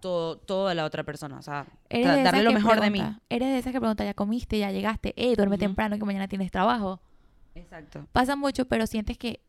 todo, 0.00 0.38
todo 0.38 0.68
a 0.68 0.74
la 0.74 0.84
otra 0.84 1.02
persona, 1.02 1.38
o 1.38 1.42
sea, 1.42 1.66
darle 1.90 2.42
lo 2.42 2.52
mejor 2.52 2.80
de 2.80 2.90
mí. 2.90 3.02
Eres 3.28 3.48
de 3.48 3.58
esas 3.58 3.72
que 3.72 3.80
pregunta, 3.80 4.04
ya 4.04 4.14
comiste, 4.14 4.58
ya 4.58 4.70
llegaste, 4.70 5.12
eh, 5.16 5.34
duerme 5.36 5.58
temprano 5.58 5.98
que 5.98 6.04
mañana 6.04 6.28
tienes 6.28 6.50
trabajo. 6.50 7.00
Exacto. 7.54 8.06
Pasa 8.12 8.36
mucho, 8.36 8.66
pero 8.66 8.86
sientes 8.86 9.18
que 9.18 9.40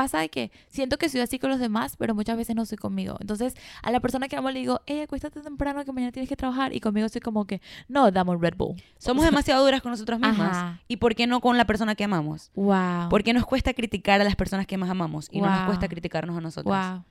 pasa 0.00 0.18
de 0.20 0.30
que 0.30 0.50
siento 0.68 0.96
que 0.96 1.10
soy 1.10 1.20
así 1.20 1.38
con 1.38 1.50
los 1.50 1.58
demás, 1.60 1.96
pero 1.98 2.14
muchas 2.14 2.34
veces 2.36 2.56
no 2.56 2.64
soy 2.64 2.78
conmigo. 2.78 3.18
Entonces, 3.20 3.54
a 3.82 3.90
la 3.90 4.00
persona 4.00 4.28
que 4.28 4.36
amo 4.36 4.50
le 4.50 4.60
digo, 4.60 4.80
eh, 4.86 5.02
acuéstate 5.02 5.40
temprano 5.42 5.84
que 5.84 5.92
mañana 5.92 6.10
tienes 6.10 6.26
que 6.28 6.36
trabajar 6.36 6.74
y 6.74 6.80
conmigo 6.80 7.06
soy 7.10 7.20
como 7.20 7.44
que, 7.46 7.60
no, 7.86 8.10
dame 8.10 8.30
un 8.30 8.40
Red 8.40 8.54
Bull. 8.56 8.76
Somos 8.96 9.24
demasiado 9.26 9.62
duras 9.62 9.82
con 9.82 9.90
nosotros 9.90 10.18
mismas. 10.18 10.56
Ajá. 10.56 10.80
¿Y 10.88 10.96
por 10.96 11.14
qué 11.14 11.26
no 11.26 11.40
con 11.42 11.58
la 11.58 11.66
persona 11.66 11.94
que 11.96 12.04
amamos? 12.04 12.50
Wow. 12.54 13.10
¿Por 13.10 13.22
qué 13.22 13.34
nos 13.34 13.44
cuesta 13.44 13.74
criticar 13.74 14.20
a 14.22 14.24
las 14.24 14.36
personas 14.36 14.66
que 14.66 14.78
más 14.78 14.88
amamos 14.88 15.28
y 15.30 15.40
no 15.42 15.48
nos 15.50 15.58
Wow. 15.58 15.66
cuesta 15.66 15.88
criticarnos 15.88 16.34
a 16.36 16.40
nosotros? 16.40 16.74
Wow. 16.74 17.04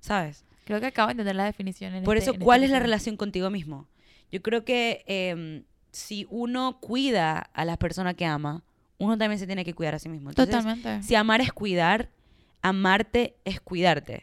¿Sabes? 0.00 0.44
Creo 0.66 0.78
que 0.80 0.86
acabo 0.86 1.08
de 1.08 1.12
entender 1.12 1.34
la 1.34 1.44
definición. 1.46 1.94
En 1.94 2.04
Por 2.04 2.16
este- 2.16 2.30
eso, 2.30 2.38
en 2.38 2.44
¿cuál 2.44 2.58
este 2.60 2.66
es 2.66 2.70
la 2.70 2.76
episodio. 2.78 2.86
relación 2.92 3.16
contigo 3.16 3.50
mismo? 3.50 3.88
Yo 4.30 4.40
creo 4.40 4.64
que 4.64 5.02
em, 5.06 5.64
si 5.90 6.26
uno 6.30 6.78
cuida 6.80 7.38
a 7.52 7.64
la 7.64 7.76
persona 7.76 8.14
que 8.14 8.24
ama, 8.24 8.62
uno 8.98 9.16
también 9.18 9.38
se 9.38 9.46
tiene 9.46 9.64
que 9.64 9.74
cuidar 9.74 9.94
a 9.94 9.98
sí 9.98 10.08
mismo. 10.10 10.28
Entonces, 10.30 10.54
Totalmente. 10.54 11.02
si 11.02 11.14
amar 11.14 11.40
es 11.40 11.52
cuidar, 11.52 12.10
amarte 12.62 13.36
es 13.44 13.60
cuidarte. 13.60 14.22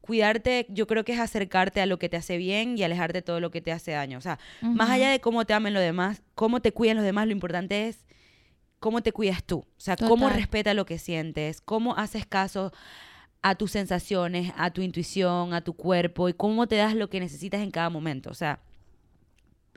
Cuidarte, 0.00 0.66
yo 0.68 0.86
creo 0.86 1.02
que 1.04 1.12
es 1.14 1.20
acercarte 1.20 1.80
a 1.80 1.86
lo 1.86 1.98
que 1.98 2.08
te 2.10 2.16
hace 2.18 2.36
bien 2.36 2.76
y 2.76 2.82
alejarte 2.82 3.18
de 3.18 3.22
todo 3.22 3.40
lo 3.40 3.50
que 3.50 3.62
te 3.62 3.72
hace 3.72 3.92
daño. 3.92 4.18
O 4.18 4.20
sea, 4.20 4.38
más 4.60 4.90
allá 4.90 5.10
de 5.10 5.20
cómo 5.20 5.46
te 5.46 5.54
amen 5.54 5.72
los 5.72 5.82
demás, 5.82 6.22
cómo 6.34 6.60
te 6.60 6.72
cuidan 6.72 6.96
los 6.96 7.04
demás, 7.06 7.26
lo 7.26 7.32
importante 7.32 7.88
es 7.88 8.04
cómo 8.80 9.02
te 9.02 9.12
cuidas 9.12 9.42
tú. 9.44 9.60
O 9.60 9.66
sea, 9.80 9.96
cómo 10.10 10.26
respeta 10.36 10.74
lo 10.74 10.84
que 10.84 10.98
sientes, 10.98 11.62
cómo 11.62 11.96
haces 11.96 12.26
caso 12.26 12.70
a 13.40 13.54
tus 13.54 13.70
sensaciones, 13.70 14.52
a 14.58 14.70
tu 14.70 14.82
intuición, 14.82 15.54
a 15.54 15.62
tu 15.62 15.72
cuerpo 15.74 16.28
y 16.28 16.34
cómo 16.34 16.66
te 16.66 16.76
das 16.76 16.94
lo 16.94 17.08
que 17.08 17.18
necesitas 17.20 17.62
en 17.62 17.70
cada 17.70 17.88
momento. 17.88 18.28
O 18.30 18.34
sea, 18.34 18.60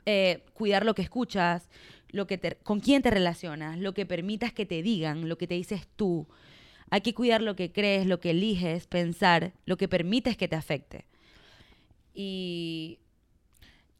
eh, 0.06 0.44
cuidar 0.54 0.84
lo 0.84 0.94
que 0.94 1.02
escuchas, 1.02 1.68
lo 2.10 2.26
que 2.26 2.38
te- 2.38 2.56
con 2.62 2.80
quién 2.80 3.02
te 3.02 3.10
relacionas, 3.10 3.78
lo 3.78 3.92
que 3.92 4.06
permitas 4.06 4.52
que 4.52 4.64
te 4.66 4.82
digan, 4.82 5.28
lo 5.28 5.36
que 5.38 5.46
te 5.46 5.54
dices 5.54 5.86
tú. 5.96 6.26
Hay 6.90 7.00
que 7.00 7.14
cuidar 7.14 7.42
lo 7.42 7.56
que 7.56 7.72
crees, 7.72 8.06
lo 8.06 8.20
que 8.20 8.30
eliges, 8.30 8.86
pensar, 8.86 9.52
lo 9.66 9.76
que 9.76 9.88
permites 9.88 10.36
que 10.36 10.48
te 10.48 10.56
afecte. 10.56 11.04
Y 12.14 12.98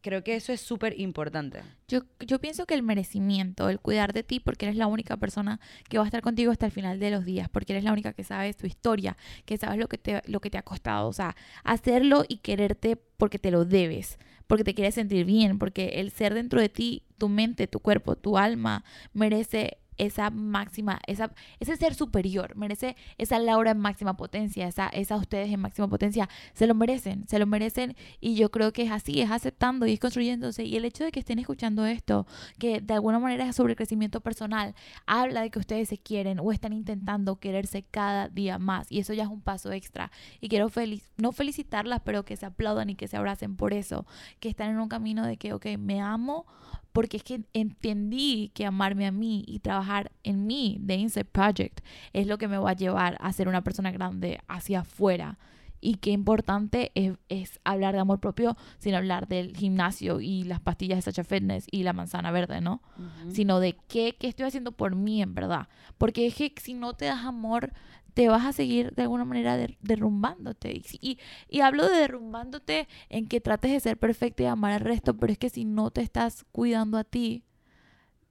creo 0.01 0.25
que 0.25 0.37
eso 0.37 0.53
es 0.53 0.61
súper 0.61 0.99
importante. 0.99 1.63
Yo, 1.87 2.03
pienso 2.39 2.67
que 2.67 2.75
el 2.75 2.83
merecimiento, 2.83 3.69
el 3.69 3.81
cuidar 3.81 4.13
de 4.13 4.23
ti, 4.23 4.41
porque 4.41 4.67
eres 4.67 4.77
la 4.77 4.87
única 4.87 5.17
persona 5.17 5.61
que 5.89 5.99
va 5.99 6.05
a 6.05 6.07
estar 6.07 6.23
contigo 6.23 6.51
hasta 6.51 6.67
el 6.67 6.73
final 6.73 6.99
de 6.99 7.11
los 7.11 7.25
días, 7.25 7.49
porque 7.49 7.75
eres 7.75 7.85
la 7.85 7.93
única 7.93 8.13
que 8.13 8.25
sabes 8.25 8.57
tu 8.57 8.67
historia, 8.67 9.17
que 9.45 9.57
sabes 9.57 9.79
lo 9.79 9.89
que 9.89 9.99
te, 9.99 10.23
lo 10.27 10.41
que 10.41 10.51
te 10.51 10.59
ha 10.59 10.63
costado. 10.63 11.09
O 11.09 11.13
sea, 11.13 11.37
hacerlo 11.65 12.25
y 12.29 12.39
quererte 12.39 12.97
porque 12.97 13.39
te 13.39 13.51
lo 13.51 13.65
debes, 13.65 14.19
porque 14.47 14.65
te 14.65 14.75
quieres 14.75 14.95
sentir 14.95 15.25
bien, 15.25 15.59
porque 15.59 16.01
el 16.01 16.11
ser 16.11 16.35
dentro 16.35 16.61
de 16.61 16.69
ti, 16.69 17.03
tu 17.19 17.29
mente, 17.29 17.67
tu 17.67 17.81
cuerpo, 17.81 18.17
tu 18.17 18.39
alma, 18.39 18.85
merece 19.13 19.79
esa 19.99 20.31
máxima, 20.31 21.01
esa, 21.07 21.33
ese 21.61 21.77
ser 21.77 21.95
superior, 21.95 22.57
merece 22.57 22.97
esa 23.19 23.39
Laura 23.39 23.73
en 23.73 23.79
máxima 23.79 24.17
potencia, 24.17 24.67
esa, 24.67 24.89
esa 24.89 25.17
ustedes 25.17 25.53
en 25.53 25.61
máxima 25.61 25.89
potencia, 25.89 26.29
se 26.55 26.67
lo 26.67 26.75
merecen, 26.75 27.27
se 27.29 27.39
lo 27.39 27.47
merecen 27.47 27.97
y 28.21 28.37
yo 28.37 28.51
creo 28.51 28.73
que 28.73 28.83
es 28.83 28.93
así, 28.93 29.21
es 29.21 29.31
aceptando 29.31 29.87
y 29.87 29.95
es 29.95 30.01
construyéndose 30.01 30.65
y 30.65 30.77
el 30.77 30.85
hecho 30.85 31.05
de 31.05 31.13
que 31.13 31.21
estén 31.21 31.39
escuchando 31.39 31.85
esto, 31.85 32.27
que 32.59 32.81
de 32.81 32.95
alguna 32.95 33.19
manera 33.19 33.49
es 33.49 33.57
sobre 33.57 33.77
crecimiento 33.77 34.21
personal, 34.21 34.75
habla 35.07 35.43
de 35.43 35.51
que 35.51 35.59
ustedes 35.59 35.89
se 35.89 35.99
quieren 35.99 36.39
o 36.41 36.53
están 36.53 36.73
intentando 36.73 37.37
quererse 37.37 37.83
cada 37.83 38.29
día 38.29 38.59
más 38.59 38.91
y 38.91 39.01
eso 39.01 39.13
ya 39.13 39.25
es 39.25 39.29
un 39.29 39.41
paso 39.41 39.73
extra 39.73 40.11
y 40.41 40.49
quiero 40.49 40.69
feliz, 40.69 41.11
no 41.17 41.33
felicitarlas, 41.33 42.01
pero 42.05 42.25
que 42.25 42.37
se 42.37 42.47
aplaudan 42.47 42.91
y 42.91 42.95
que 42.95 43.09
se 43.09 43.17
abracen 43.17 43.57
por 43.57 43.73
eso, 43.73 44.07
que 44.41 44.49
están 44.49 44.71
en 44.71 44.79
un 44.79 44.89
camino 44.89 45.27
de 45.27 45.37
que, 45.37 45.53
ok, 45.53 45.67
me 45.79 46.01
amo 46.01 46.47
porque 46.93 47.19
es 47.19 47.23
que 47.23 47.43
entendí 47.53 48.51
que 48.55 48.67
amarme 48.67 49.07
a 49.07 49.13
mí 49.13 49.45
y 49.47 49.61
trabajar 49.61 50.13
en 50.25 50.47
mí, 50.47 50.79
de 50.81 50.97
Inside 50.97 51.27
Project, 51.27 51.81
es 52.13 52.27
lo 52.27 52.39
que 52.39 52.49
me 52.49 52.59
va 52.59 52.71
a 52.71 52.77
llevar 52.77 53.17
a 53.21 53.33
ser 53.33 53.49
una 53.49 53.63
persona 53.63 53.91
grande 53.91 54.41
hacia 54.49 54.81
afuera. 54.81 55.39
Y 55.81 55.97
qué 55.97 56.11
importante 56.11 56.91
es, 56.97 57.13
es 57.29 57.61
hablar 57.63 57.95
de 57.95 58.01
amor 58.01 58.19
propio 58.19 58.57
sin 58.79 58.97
hablar 58.97 59.29
del 59.29 59.57
gimnasio 59.57 60.21
y 60.21 60.43
las 60.43 60.61
pastillas 60.61 60.99
de 60.99 61.03
Sacha 61.03 61.23
Fitness 61.23 61.69
y 61.71 61.85
la 61.85 61.93
manzana 61.93 62.33
verde, 62.33 62.61
¿no? 62.61 62.83
Sino 63.31 63.61
de 63.61 63.77
qué, 63.87 64.17
qué 64.19 64.27
estoy 64.27 64.47
haciendo 64.47 64.73
por 64.73 64.97
mí, 64.97 65.23
en 65.23 65.35
verdad. 65.37 65.69
Porque 65.97 66.27
es 66.27 66.35
que 66.35 66.53
si 66.61 66.75
no 66.75 66.95
te 66.95 67.05
das 67.05 67.25
amor, 67.25 67.73
te 68.19 68.27
vas 68.27 68.45
a 68.45 68.53
seguir 68.53 68.93
de 68.97 69.03
alguna 69.03 69.25
manera 69.25 69.57
der- 69.57 69.79
derrumbándote. 69.81 70.73
Y, 70.73 70.83
y, 71.01 71.19
y 71.49 71.61
hablo 71.61 71.89
de 71.89 71.99
derrumbándote 71.99 72.89
en 73.11 73.29
que 73.29 73.41
trates 73.41 73.71
de 73.71 73.79
ser 73.79 73.97
perfecto 73.97 74.43
y 74.43 74.47
amar 74.47 74.73
al 74.73 74.81
resto, 74.81 75.17
pero 75.17 75.33
es 75.33 75.39
que 75.39 75.51
si 75.51 75.65
no 75.65 75.93
te 75.93 76.01
estás 76.01 76.45
cuidando 76.51 76.99
a 76.99 77.05
ti, 77.05 77.45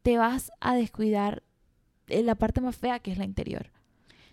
te 0.01 0.17
vas 0.17 0.51
a 0.59 0.75
descuidar 0.75 1.41
en 2.09 2.25
la 2.25 2.35
parte 2.35 2.59
más 2.59 2.75
fea 2.75 2.99
que 2.99 3.13
es 3.13 3.17
la 3.17 3.23
interior. 3.23 3.71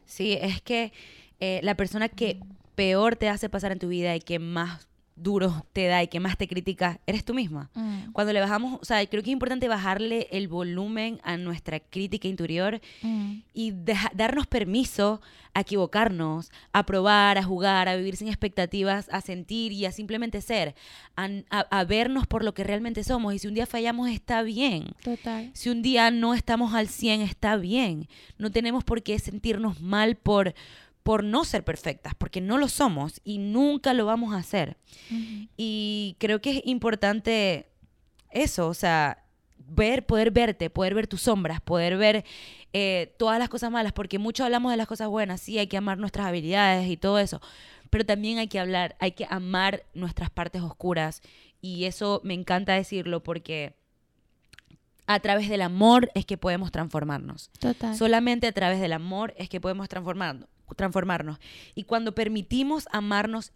Sí, 0.07 0.33
es 0.33 0.61
que 0.61 0.93
eh, 1.39 1.61
la 1.63 1.77
persona 1.77 2.09
que 2.09 2.41
peor 2.75 3.15
te 3.15 3.29
hace 3.29 3.49
pasar 3.49 3.71
en 3.71 3.79
tu 3.79 3.87
vida 3.87 4.17
y 4.17 4.21
que 4.21 4.41
más 4.41 4.89
duro 5.17 5.65
te 5.73 5.87
da 5.87 6.03
y 6.03 6.09
que 6.09 6.19
más 6.21 6.37
te 6.37 6.49
critica, 6.49 7.01
eres 7.07 7.25
tú 7.25 7.35
misma. 7.35 7.71
Mm, 7.75 8.13
Cuando 8.13 8.33
le 8.33 8.41
bajamos, 8.41 8.81
o 8.81 8.85
sea, 8.85 9.05
creo 9.07 9.23
que 9.23 9.31
es 9.31 9.33
importante 9.35 9.69
bajarle 9.69 10.27
el 10.33 10.49
volumen 10.49 11.21
a 11.23 11.37
nuestra 11.37 11.79
crítica 11.81 12.27
interior 12.29 12.81
mm, 13.03 13.33
y 13.55 13.71
deja- 13.71 14.11
darnos 14.15 14.47
permiso 14.49 15.21
a 15.57 15.61
equivocarnos, 15.61 16.51
a 16.73 16.85
probar, 16.85 17.39
a 17.39 17.45
jugar, 17.45 17.89
a 17.89 17.95
vivir 17.95 18.17
sin 18.17 18.27
expectativas, 18.27 19.09
a 19.13 19.21
sentir 19.21 19.71
y 19.71 19.87
a 19.87 19.93
simplemente 19.93 20.41
ser, 20.41 20.75
a, 21.17 21.29
a- 21.51 21.61
a 21.71 21.85
vernos 21.85 22.27
por 22.27 22.43
lo 22.45 22.55
que 22.55 22.65
realmente 22.65 23.05
somos. 23.05 23.35
Y 23.35 23.39
si 23.39 23.47
un 23.47 23.55
día 23.55 23.67
fallamos, 23.67 24.09
está 24.11 24.43
bien. 24.43 24.89
Total. 25.05 25.51
Si 25.55 25.69
un 25.71 25.83
día 25.83 26.11
no 26.11 26.35
estamos 26.35 26.75
al 26.75 26.89
100, 26.89 27.21
está 27.21 27.57
bien. 27.57 28.09
No 28.37 28.51
tenemos 28.51 28.83
por 28.83 29.05
qué 29.05 29.19
sentirnos 29.21 29.81
mal 29.81 30.17
por, 30.17 30.55
por 31.05 31.23
no 31.23 31.45
ser 31.45 31.65
perfectas, 31.65 32.15
porque 32.17 32.41
no 32.41 32.59
lo 32.59 32.67
somos 32.67 33.21
y 33.25 33.37
nunca 33.39 33.93
lo 33.93 34.07
vamos 34.07 34.35
a 34.35 34.39
hacer. 34.39 34.79
Y 35.57 36.17
creo 36.19 36.41
que 36.41 36.51
es 36.51 36.63
importante 36.65 37.69
eso, 38.31 38.69
o 38.69 38.75
sea, 38.75 39.23
ver, 39.59 40.07
poder 40.07 40.31
verte, 40.31 40.71
poder 40.71 40.95
ver 40.95 41.07
tus 41.07 41.21
sombras, 41.21 41.61
poder 41.61 41.99
ver 41.99 42.25
eh, 42.73 43.15
todas 43.19 43.39
las 43.39 43.51
cosas 43.51 43.71
malas, 43.71 43.93
porque 43.93 44.19
mucho 44.19 44.45
hablamos 44.45 44.73
de 44.73 44.79
las 44.79 44.87
cosas 44.87 45.09
buenas, 45.09 45.43
sí, 45.43 45.59
hay 45.59 45.67
que 45.67 45.77
amar 45.77 45.99
nuestras 45.99 46.27
habilidades 46.27 46.89
y 46.89 46.97
todo 46.97 47.19
eso, 47.19 47.43
pero 47.91 48.07
también 48.07 48.39
hay 48.39 48.49
que 48.49 48.59
hablar, 48.59 48.97
hay 48.99 49.13
que 49.13 49.27
amar 49.29 49.85
nuestras 49.93 50.31
partes 50.31 50.63
oscuras 50.63 51.21
y 51.61 51.85
eso 51.85 52.23
me 52.25 52.33
encanta 52.33 52.73
decirlo 52.73 53.23
porque 53.23 53.75
a 55.07 55.21
través 55.21 55.51
del 55.51 55.61
amor 55.61 56.11
es 56.15 56.25
que 56.25 56.39
podemos 56.39 56.73
transformarnos. 56.73 57.51
Total. 57.59 57.95
Solamente 57.95 58.47
a 58.47 58.53
través 58.53 58.81
del 58.81 58.95
amor 58.95 59.35
es 59.37 59.51
que 59.51 59.61
podemos 59.61 59.91
transformarnos. 59.91 60.49
Transformarnos. 60.77 61.39
Y 61.75 61.85
cuando 61.85 62.15
permitimos 62.15 62.89
amarnos 62.93 63.51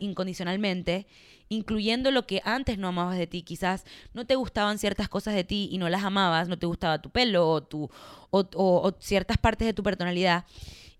incondicionalmente, 0.00 1.06
incluyendo 1.48 2.10
lo 2.10 2.26
que 2.26 2.40
antes 2.44 2.78
no 2.78 2.88
amabas 2.88 3.18
de 3.18 3.26
ti, 3.26 3.42
quizás 3.42 3.84
no 4.14 4.26
te 4.26 4.34
gustaban 4.34 4.78
ciertas 4.78 5.08
cosas 5.08 5.34
de 5.34 5.44
ti 5.44 5.68
y 5.70 5.78
no 5.78 5.88
las 5.88 6.02
amabas, 6.04 6.48
no 6.48 6.58
te 6.58 6.66
gustaba 6.66 7.00
tu 7.00 7.10
pelo 7.10 7.48
o, 7.48 7.62
tu, 7.62 7.84
o, 8.30 8.40
o- 8.40 8.88
o 8.88 8.96
ciertas 8.98 9.38
partes 9.38 9.66
de 9.66 9.74
tu 9.74 9.82
personalidad. 9.82 10.44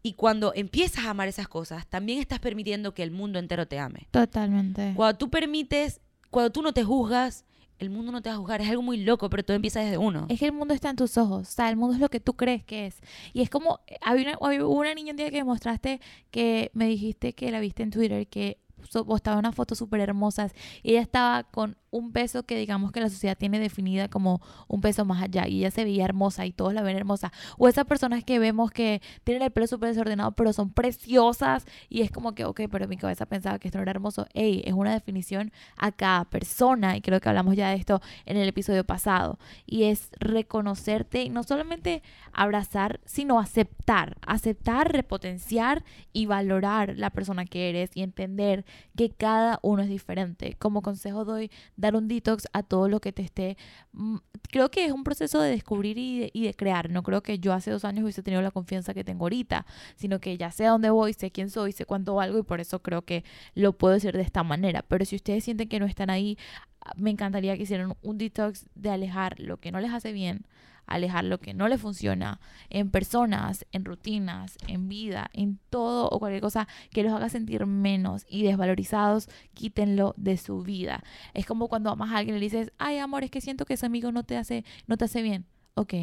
Y 0.02 0.12
cuando 0.12 0.52
empiezas 0.54 1.04
a 1.04 1.10
amar 1.10 1.26
esas 1.26 1.48
cosas, 1.48 1.86
también 1.88 2.20
estás 2.20 2.38
permitiendo 2.38 2.94
que 2.94 3.02
el 3.02 3.10
mundo 3.10 3.38
entero 3.40 3.66
te 3.66 3.78
ame. 3.80 4.06
Totalmente. 4.12 4.92
Cuando 4.94 5.18
tú 5.18 5.30
permites, 5.30 6.00
cuando 6.30 6.52
tú 6.52 6.62
no 6.62 6.72
te 6.72 6.84
juzgas, 6.84 7.44
el 7.78 7.90
mundo 7.90 8.12
no 8.12 8.22
te 8.22 8.28
va 8.28 8.36
a 8.36 8.38
juzgar. 8.38 8.60
Es 8.60 8.68
algo 8.68 8.82
muy 8.82 8.98
loco, 8.98 9.28
pero 9.30 9.44
todo 9.44 9.56
empieza 9.56 9.80
desde 9.80 9.98
uno. 9.98 10.26
Es 10.28 10.38
que 10.38 10.46
el 10.46 10.52
mundo 10.52 10.74
está 10.74 10.90
en 10.90 10.96
tus 10.96 11.16
ojos, 11.18 11.48
o 11.48 11.50
sea, 11.50 11.68
el 11.68 11.76
mundo 11.76 11.94
es 11.94 12.00
lo 12.00 12.08
que 12.08 12.20
tú 12.20 12.34
crees 12.34 12.64
que 12.64 12.86
es. 12.86 13.00
Y 13.32 13.42
es 13.42 13.50
como, 13.50 13.80
eh, 13.86 13.96
había 14.00 14.30
una, 14.30 14.38
había 14.40 14.66
una 14.66 14.94
niña 14.94 15.12
un 15.12 15.16
día 15.16 15.30
que 15.30 15.38
me 15.38 15.44
mostraste 15.44 16.00
que 16.30 16.70
me 16.74 16.86
dijiste 16.86 17.34
que 17.34 17.50
la 17.50 17.60
viste 17.60 17.82
en 17.82 17.90
Twitter, 17.90 18.26
que 18.26 18.58
postaba 19.06 19.38
unas 19.38 19.54
fotos 19.54 19.78
súper 19.78 20.00
hermosas 20.00 20.52
y 20.82 20.92
ella 20.92 21.00
estaba 21.00 21.44
con 21.44 21.76
un 21.90 22.12
peso 22.12 22.44
que 22.44 22.56
digamos 22.56 22.92
que 22.92 23.00
la 23.00 23.08
sociedad 23.08 23.36
tiene 23.36 23.58
definida 23.58 24.08
como 24.08 24.40
un 24.68 24.80
peso 24.80 25.04
más 25.04 25.22
allá 25.22 25.48
y 25.48 25.60
ella 25.60 25.70
se 25.70 25.84
veía 25.84 26.04
hermosa 26.04 26.44
y 26.44 26.52
todos 26.52 26.74
la 26.74 26.82
ven 26.82 26.96
hermosa. 26.96 27.32
O 27.58 27.68
esas 27.68 27.86
personas 27.86 28.22
que 28.22 28.38
vemos 28.38 28.70
que 28.70 29.00
tienen 29.24 29.42
el 29.42 29.50
pelo 29.50 29.66
súper 29.66 29.90
desordenado 29.90 30.32
pero 30.32 30.52
son 30.52 30.70
preciosas 30.70 31.64
y 31.88 32.02
es 32.02 32.10
como 32.10 32.34
que, 32.34 32.44
ok, 32.44 32.62
pero 32.70 32.86
mi 32.86 32.96
cabeza 32.96 33.26
pensaba 33.26 33.58
que 33.58 33.68
esto 33.68 33.78
no 33.78 33.82
era 33.82 33.92
hermoso. 33.92 34.26
Ey, 34.34 34.62
es 34.66 34.74
una 34.74 34.92
definición 34.92 35.52
a 35.76 35.90
cada 35.92 36.24
persona 36.26 36.96
y 36.96 37.00
creo 37.00 37.20
que 37.20 37.28
hablamos 37.28 37.56
ya 37.56 37.70
de 37.70 37.76
esto 37.76 38.02
en 38.26 38.36
el 38.36 38.48
episodio 38.48 38.84
pasado 38.84 39.38
y 39.64 39.84
es 39.84 40.10
reconocerte 40.18 41.22
y 41.22 41.30
no 41.30 41.44
solamente 41.44 42.02
abrazar, 42.32 43.00
sino 43.06 43.38
aceptar, 43.40 44.18
aceptar, 44.26 44.92
repotenciar 44.92 45.84
y 46.12 46.26
valorar 46.26 46.94
la 46.96 47.10
persona 47.10 47.46
que 47.46 47.70
eres 47.70 47.90
y 47.94 48.02
entender 48.02 48.65
que 48.96 49.10
cada 49.10 49.58
uno 49.62 49.82
es 49.82 49.88
diferente. 49.88 50.56
Como 50.58 50.82
consejo 50.82 51.24
doy 51.24 51.50
dar 51.76 51.96
un 51.96 52.08
detox 52.08 52.46
a 52.52 52.62
todo 52.62 52.88
lo 52.88 53.00
que 53.00 53.12
te 53.12 53.22
esté... 53.22 53.56
mm, 53.92 54.16
Creo 54.50 54.70
que 54.70 54.86
es 54.86 54.92
un 54.92 55.04
proceso 55.04 55.40
de 55.40 55.50
descubrir 55.50 55.98
y 55.98 56.42
de, 56.44 56.54
crear. 56.54 56.90
No 56.90 57.02
creo 57.02 57.22
que 57.22 57.38
yo 57.38 57.52
hace 57.52 57.70
dos 57.70 57.84
años 57.84 58.04
hubiese 58.04 58.22
tenido 58.22 58.42
la 58.42 58.50
confianza 58.50 58.94
que 58.94 59.04
tengo 59.04 59.24
ahorita, 59.24 59.66
sino 59.96 60.20
que 60.20 60.36
ya 60.38 60.50
sé 60.50 60.66
a 60.66 60.70
dónde 60.70 60.90
voy, 60.90 61.12
sé 61.14 61.30
quién 61.30 61.50
soy, 61.50 61.72
sé 61.72 61.84
cuánto 61.84 62.14
valgo 62.14 62.38
y 62.38 62.42
por 62.42 62.60
eso 62.60 62.80
creo 62.82 63.02
que 63.02 63.24
lo 63.54 63.72
puedo 63.76 63.94
decir 63.94 64.12
de 64.16 64.22
esta 64.22 64.42
manera. 64.42 64.82
Pero 64.82 65.04
si 65.04 65.16
ustedes 65.16 65.44
sienten 65.44 65.68
que 65.68 65.80
no 65.80 65.86
están 65.86 66.10
ahí, 66.10 66.38
ah, 66.80 66.92
me 66.96 67.10
encantaría 67.10 67.56
que 67.56 67.64
hicieran 67.64 67.94
un 68.02 68.18
detox 68.18 68.66
de 68.74 68.90
alejar 68.90 69.40
lo 69.40 69.58
que 69.58 69.72
no 69.72 69.80
les 69.80 69.92
hace 69.92 70.12
bien, 70.12 70.46
alejar 70.86 71.24
lo 71.24 71.38
que 71.38 71.54
no 71.54 71.68
les 71.68 71.80
funciona 71.80 72.40
en 72.70 72.90
personas, 72.90 73.66
en 73.72 73.84
rutinas, 73.84 74.56
en 74.66 74.88
vida, 74.88 75.30
en 75.32 75.58
todo 75.70 76.08
o 76.08 76.18
cualquier 76.18 76.42
cosa 76.42 76.68
que 76.90 77.02
los 77.02 77.12
haga 77.12 77.28
sentir 77.28 77.66
menos 77.66 78.24
y 78.28 78.42
desvalorizados, 78.42 79.28
quítenlo 79.54 80.14
de 80.16 80.36
su 80.36 80.62
vida. 80.62 81.02
Es 81.34 81.46
como 81.46 81.68
cuando 81.68 81.90
amas 81.90 82.12
a 82.12 82.18
alguien 82.18 82.36
y 82.36 82.40
le 82.40 82.46
dices, 82.46 82.72
ay 82.78 82.98
amor, 82.98 83.24
es 83.24 83.30
que 83.30 83.40
siento 83.40 83.64
que 83.64 83.74
ese 83.74 83.86
amigo 83.86 84.12
no 84.12 84.24
te 84.24 84.36
hace, 84.36 84.64
no 84.86 84.96
te 84.96 85.04
hace 85.04 85.22
bien. 85.22 85.46
Ok, 85.74 85.94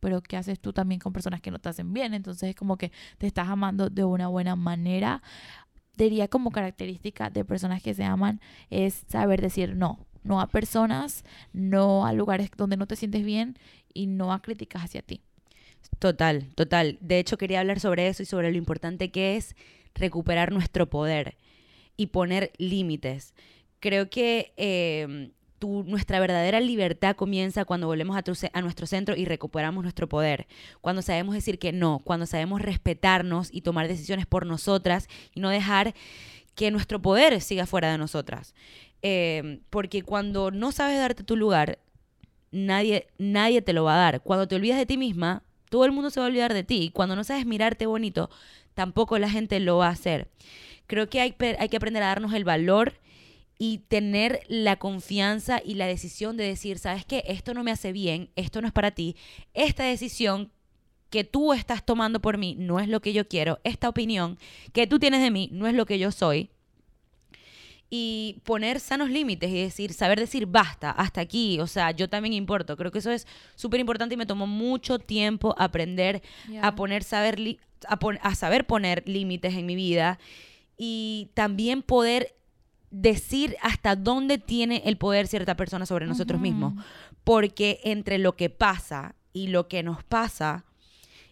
pero 0.00 0.22
¿qué 0.22 0.36
haces 0.36 0.58
tú 0.58 0.72
también 0.72 1.00
con 1.00 1.12
personas 1.12 1.40
que 1.40 1.50
no 1.50 1.58
te 1.58 1.68
hacen 1.68 1.92
bien? 1.92 2.14
Entonces 2.14 2.50
es 2.50 2.56
como 2.56 2.76
que 2.76 2.90
te 3.18 3.26
estás 3.26 3.48
amando 3.48 3.90
de 3.90 4.04
una 4.04 4.28
buena 4.28 4.56
manera. 4.56 5.22
Diría 5.96 6.28
como 6.28 6.50
característica 6.50 7.30
de 7.30 7.44
personas 7.44 7.82
que 7.82 7.94
se 7.94 8.04
aman 8.04 8.40
es 8.70 9.04
saber 9.08 9.40
decir 9.40 9.76
no. 9.76 9.98
No 10.22 10.40
a 10.40 10.46
personas, 10.48 11.24
no 11.52 12.06
a 12.06 12.12
lugares 12.12 12.50
donde 12.56 12.76
no 12.76 12.86
te 12.86 12.96
sientes 12.96 13.24
bien 13.24 13.58
y 13.94 14.06
no 14.06 14.32
a 14.32 14.42
críticas 14.42 14.82
hacia 14.84 15.02
ti. 15.02 15.20
Total, 15.98 16.46
total. 16.54 16.98
De 17.00 17.18
hecho, 17.18 17.38
quería 17.38 17.60
hablar 17.60 17.80
sobre 17.80 18.08
eso 18.08 18.22
y 18.22 18.26
sobre 18.26 18.50
lo 18.50 18.58
importante 18.58 19.10
que 19.10 19.36
es 19.36 19.54
recuperar 19.94 20.52
nuestro 20.52 20.88
poder 20.88 21.36
y 21.96 22.06
poner 22.06 22.52
límites. 22.58 23.34
Creo 23.80 24.08
que 24.10 24.52
eh, 24.56 25.30
tu- 25.58 25.84
nuestra 25.84 26.18
verdadera 26.20 26.58
libertad 26.60 27.16
comienza 27.16 27.64
cuando 27.64 27.86
volvemos 27.86 28.16
a, 28.16 28.60
nuestro 28.62 28.86
centro 28.86 29.16
y 29.16 29.24
recuperamos 29.26 29.82
nuestro 29.84 30.08
poder. 30.08 30.46
Cuando 30.80 31.02
sabemos 31.02 31.34
decir 31.34 31.58
que 31.58 31.72
no, 31.72 32.00
cuando 32.02 32.26
sabemos 32.26 32.62
respetarnos 32.62 33.48
y 33.52 33.60
tomar 33.60 33.86
decisiones 33.86 34.26
por 34.26 34.46
nosotras 34.46 35.08
y 35.34 35.40
no 35.40 35.50
dejar 35.50 35.94
que 36.54 36.70
nuestro 36.70 37.00
poder 37.00 37.40
siga 37.40 37.66
fuera 37.66 37.92
de 37.92 37.98
nosotras. 37.98 38.54
Eh, 39.02 39.60
porque 39.70 40.02
cuando 40.02 40.50
no 40.50 40.72
sabes 40.72 40.98
darte 40.98 41.22
tu 41.22 41.36
lugar, 41.36 41.78
nadie, 42.50 43.06
nadie 43.18 43.62
te 43.62 43.72
lo 43.72 43.84
va 43.84 43.94
a 43.94 43.98
dar. 43.98 44.22
Cuando 44.22 44.48
te 44.48 44.56
olvidas 44.56 44.78
de 44.78 44.86
ti 44.86 44.96
misma, 44.96 45.42
todo 45.68 45.84
el 45.84 45.92
mundo 45.92 46.10
se 46.10 46.20
va 46.20 46.26
a 46.26 46.28
olvidar 46.28 46.54
de 46.54 46.64
ti. 46.64 46.90
Cuando 46.92 47.16
no 47.16 47.24
sabes 47.24 47.46
mirarte 47.46 47.86
bonito, 47.86 48.30
tampoco 48.74 49.18
la 49.18 49.30
gente 49.30 49.60
lo 49.60 49.78
va 49.78 49.88
a 49.88 49.92
hacer. 49.92 50.28
Creo 50.86 51.08
que 51.08 51.20
hay, 51.20 51.34
hay 51.58 51.68
que 51.68 51.76
aprender 51.76 52.02
a 52.02 52.08
darnos 52.08 52.34
el 52.34 52.44
valor 52.44 52.94
y 53.58 53.78
tener 53.88 54.40
la 54.48 54.76
confianza 54.76 55.60
y 55.64 55.74
la 55.74 55.86
decisión 55.86 56.36
de 56.36 56.44
decir, 56.44 56.78
¿sabes 56.78 57.04
qué? 57.04 57.22
Esto 57.26 57.54
no 57.54 57.62
me 57.62 57.70
hace 57.70 57.92
bien, 57.92 58.30
esto 58.34 58.60
no 58.60 58.66
es 58.66 58.72
para 58.72 58.90
ti. 58.90 59.16
Esta 59.54 59.84
decisión 59.84 60.50
que 61.10 61.24
tú 61.24 61.52
estás 61.52 61.84
tomando 61.84 62.20
por 62.20 62.38
mí 62.38 62.56
no 62.58 62.80
es 62.80 62.88
lo 62.88 63.00
que 63.00 63.12
yo 63.12 63.28
quiero. 63.28 63.60
Esta 63.62 63.88
opinión 63.88 64.38
que 64.72 64.86
tú 64.86 64.98
tienes 64.98 65.20
de 65.22 65.30
mí 65.30 65.50
no 65.52 65.66
es 65.66 65.74
lo 65.74 65.84
que 65.84 65.98
yo 65.98 66.10
soy 66.10 66.50
y 67.92 68.40
poner 68.44 68.78
sanos 68.78 69.10
límites 69.10 69.50
y 69.50 69.60
decir, 69.62 69.92
saber 69.92 70.20
decir 70.20 70.46
basta, 70.46 70.92
hasta 70.92 71.20
aquí, 71.20 71.58
o 71.58 71.66
sea, 71.66 71.90
yo 71.90 72.08
también 72.08 72.32
importo. 72.34 72.76
Creo 72.76 72.92
que 72.92 73.00
eso 73.00 73.10
es 73.10 73.26
súper 73.56 73.80
importante 73.80 74.14
y 74.14 74.18
me 74.18 74.26
tomó 74.26 74.46
mucho 74.46 75.00
tiempo 75.00 75.54
aprender 75.58 76.22
a 76.62 76.74
poner 76.76 77.02
saber 77.02 77.40
li- 77.40 77.58
a, 77.88 77.98
pon- 77.98 78.20
a 78.22 78.34
saber 78.36 78.64
poner 78.66 79.02
límites 79.08 79.54
en 79.54 79.66
mi 79.66 79.74
vida 79.74 80.18
y 80.78 81.30
también 81.34 81.82
poder 81.82 82.34
decir 82.92 83.56
hasta 83.62 83.96
dónde 83.96 84.38
tiene 84.38 84.82
el 84.86 84.96
poder 84.96 85.26
cierta 85.26 85.56
persona 85.56 85.84
sobre 85.86 86.06
nosotros 86.06 86.40
mismos, 86.40 86.74
porque 87.24 87.80
entre 87.84 88.18
lo 88.18 88.36
que 88.36 88.50
pasa 88.50 89.14
y 89.32 89.48
lo 89.48 89.66
que 89.68 89.82
nos 89.82 90.02
pasa 90.04 90.64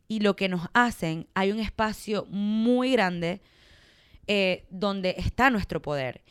y 0.08 0.20
lo 0.20 0.34
que 0.36 0.48
nos 0.48 0.68
hacen 0.72 1.26
hay 1.34 1.52
un 1.52 1.60
espacio 1.60 2.26
muy 2.30 2.92
grande 2.92 3.40
eh, 4.26 4.66
donde 4.70 5.14
está 5.18 5.50
nuestro 5.50 5.80
poder. 5.82 6.22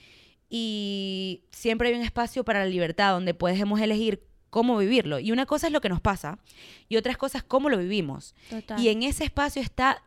Y 0.50 1.44
siempre 1.52 1.90
hay 1.90 1.96
un 1.96 2.02
espacio 2.04 2.44
para 2.46 2.60
la 2.60 2.66
libertad 2.66 3.12
donde 3.12 3.34
podemos 3.34 3.80
elegir 3.82 4.24
cómo 4.50 4.78
vivirlo. 4.78 5.20
Y 5.20 5.32
una 5.32 5.46
cosa 5.46 5.68
es 5.68 5.74
lo 5.74 5.82
que 5.82 5.90
nos 5.90 6.02
pasa 6.02 6.40
y 6.88 6.96
otras 6.98 7.18
cosas 7.18 7.44
cómo 7.44 7.70
lo 7.70 7.78
vivimos. 7.78 8.34
Total. 8.50 8.80
Y 8.80 8.90
en 8.90 9.04
ese 9.04 9.26
espacio 9.26 9.62
está 9.62 10.02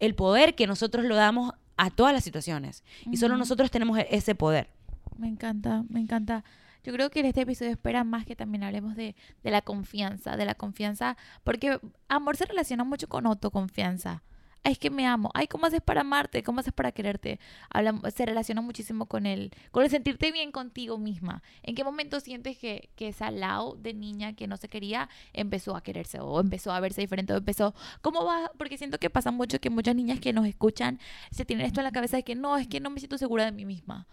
el 0.00 0.14
poder 0.14 0.54
que 0.54 0.66
nosotros 0.66 1.04
lo 1.04 1.14
damos 1.14 1.52
a 1.76 1.90
todas 1.90 2.12
las 2.12 2.24
situaciones. 2.24 2.82
Y 3.10 3.16
solo 3.16 3.36
nosotros 3.36 3.70
tenemos 3.70 3.98
e- 3.98 4.08
ese 4.10 4.34
poder. 4.34 4.68
Me 5.16 5.28
encanta, 5.28 5.84
me 5.88 6.00
encanta. 6.00 6.44
Yo 6.82 6.92
creo 6.92 7.10
que 7.10 7.20
en 7.20 7.26
este 7.26 7.42
episodio 7.42 7.70
espera 7.70 8.04
más 8.04 8.24
que 8.26 8.34
también 8.34 8.64
hablemos 8.64 8.96
de, 8.96 9.14
de 9.42 9.50
la 9.50 9.60
confianza, 9.62 10.36
de 10.36 10.46
la 10.46 10.54
confianza, 10.54 11.16
porque 11.44 11.78
amor 12.08 12.36
se 12.36 12.46
relaciona 12.46 12.84
mucho 12.84 13.08
con 13.08 13.26
autoconfianza. 13.26 14.22
Es 14.62 14.78
que 14.78 14.90
me 14.90 15.06
amo. 15.06 15.30
Ay, 15.32 15.46
¿cómo 15.46 15.66
haces 15.66 15.80
para 15.80 16.02
amarte? 16.02 16.42
¿Cómo 16.42 16.60
haces 16.60 16.74
para 16.74 16.92
quererte? 16.92 17.40
Habla, 17.70 17.98
se 18.14 18.26
relaciona 18.26 18.60
muchísimo 18.60 19.06
con 19.06 19.24
el, 19.24 19.52
con 19.70 19.84
el 19.84 19.90
sentirte 19.90 20.32
bien 20.32 20.52
contigo 20.52 20.98
misma. 20.98 21.42
¿En 21.62 21.74
qué 21.74 21.82
momento 21.82 22.20
sientes 22.20 22.58
que, 22.58 22.90
que 22.94 23.08
esa 23.08 23.30
Lau 23.30 23.76
de 23.78 23.94
niña 23.94 24.34
que 24.34 24.46
no 24.46 24.58
se 24.58 24.68
quería 24.68 25.08
empezó 25.32 25.76
a 25.76 25.82
quererse 25.82 26.20
o 26.20 26.40
empezó 26.40 26.72
a 26.72 26.80
verse 26.80 27.00
diferente 27.00 27.32
o 27.32 27.38
empezó... 27.38 27.74
¿Cómo 28.02 28.24
va? 28.24 28.50
Porque 28.58 28.76
siento 28.76 28.98
que 28.98 29.08
pasa 29.08 29.30
mucho 29.30 29.60
que 29.60 29.70
muchas 29.70 29.96
niñas 29.96 30.20
que 30.20 30.34
nos 30.34 30.46
escuchan 30.46 31.00
se 31.30 31.46
tienen 31.46 31.64
esto 31.64 31.80
en 31.80 31.84
la 31.84 31.92
cabeza 31.92 32.18
de 32.18 32.22
que 32.22 32.34
no, 32.34 32.58
es 32.58 32.68
que 32.68 32.80
no 32.80 32.90
me 32.90 33.00
siento 33.00 33.16
segura 33.16 33.46
de 33.46 33.52
mí 33.52 33.64
misma. 33.64 34.06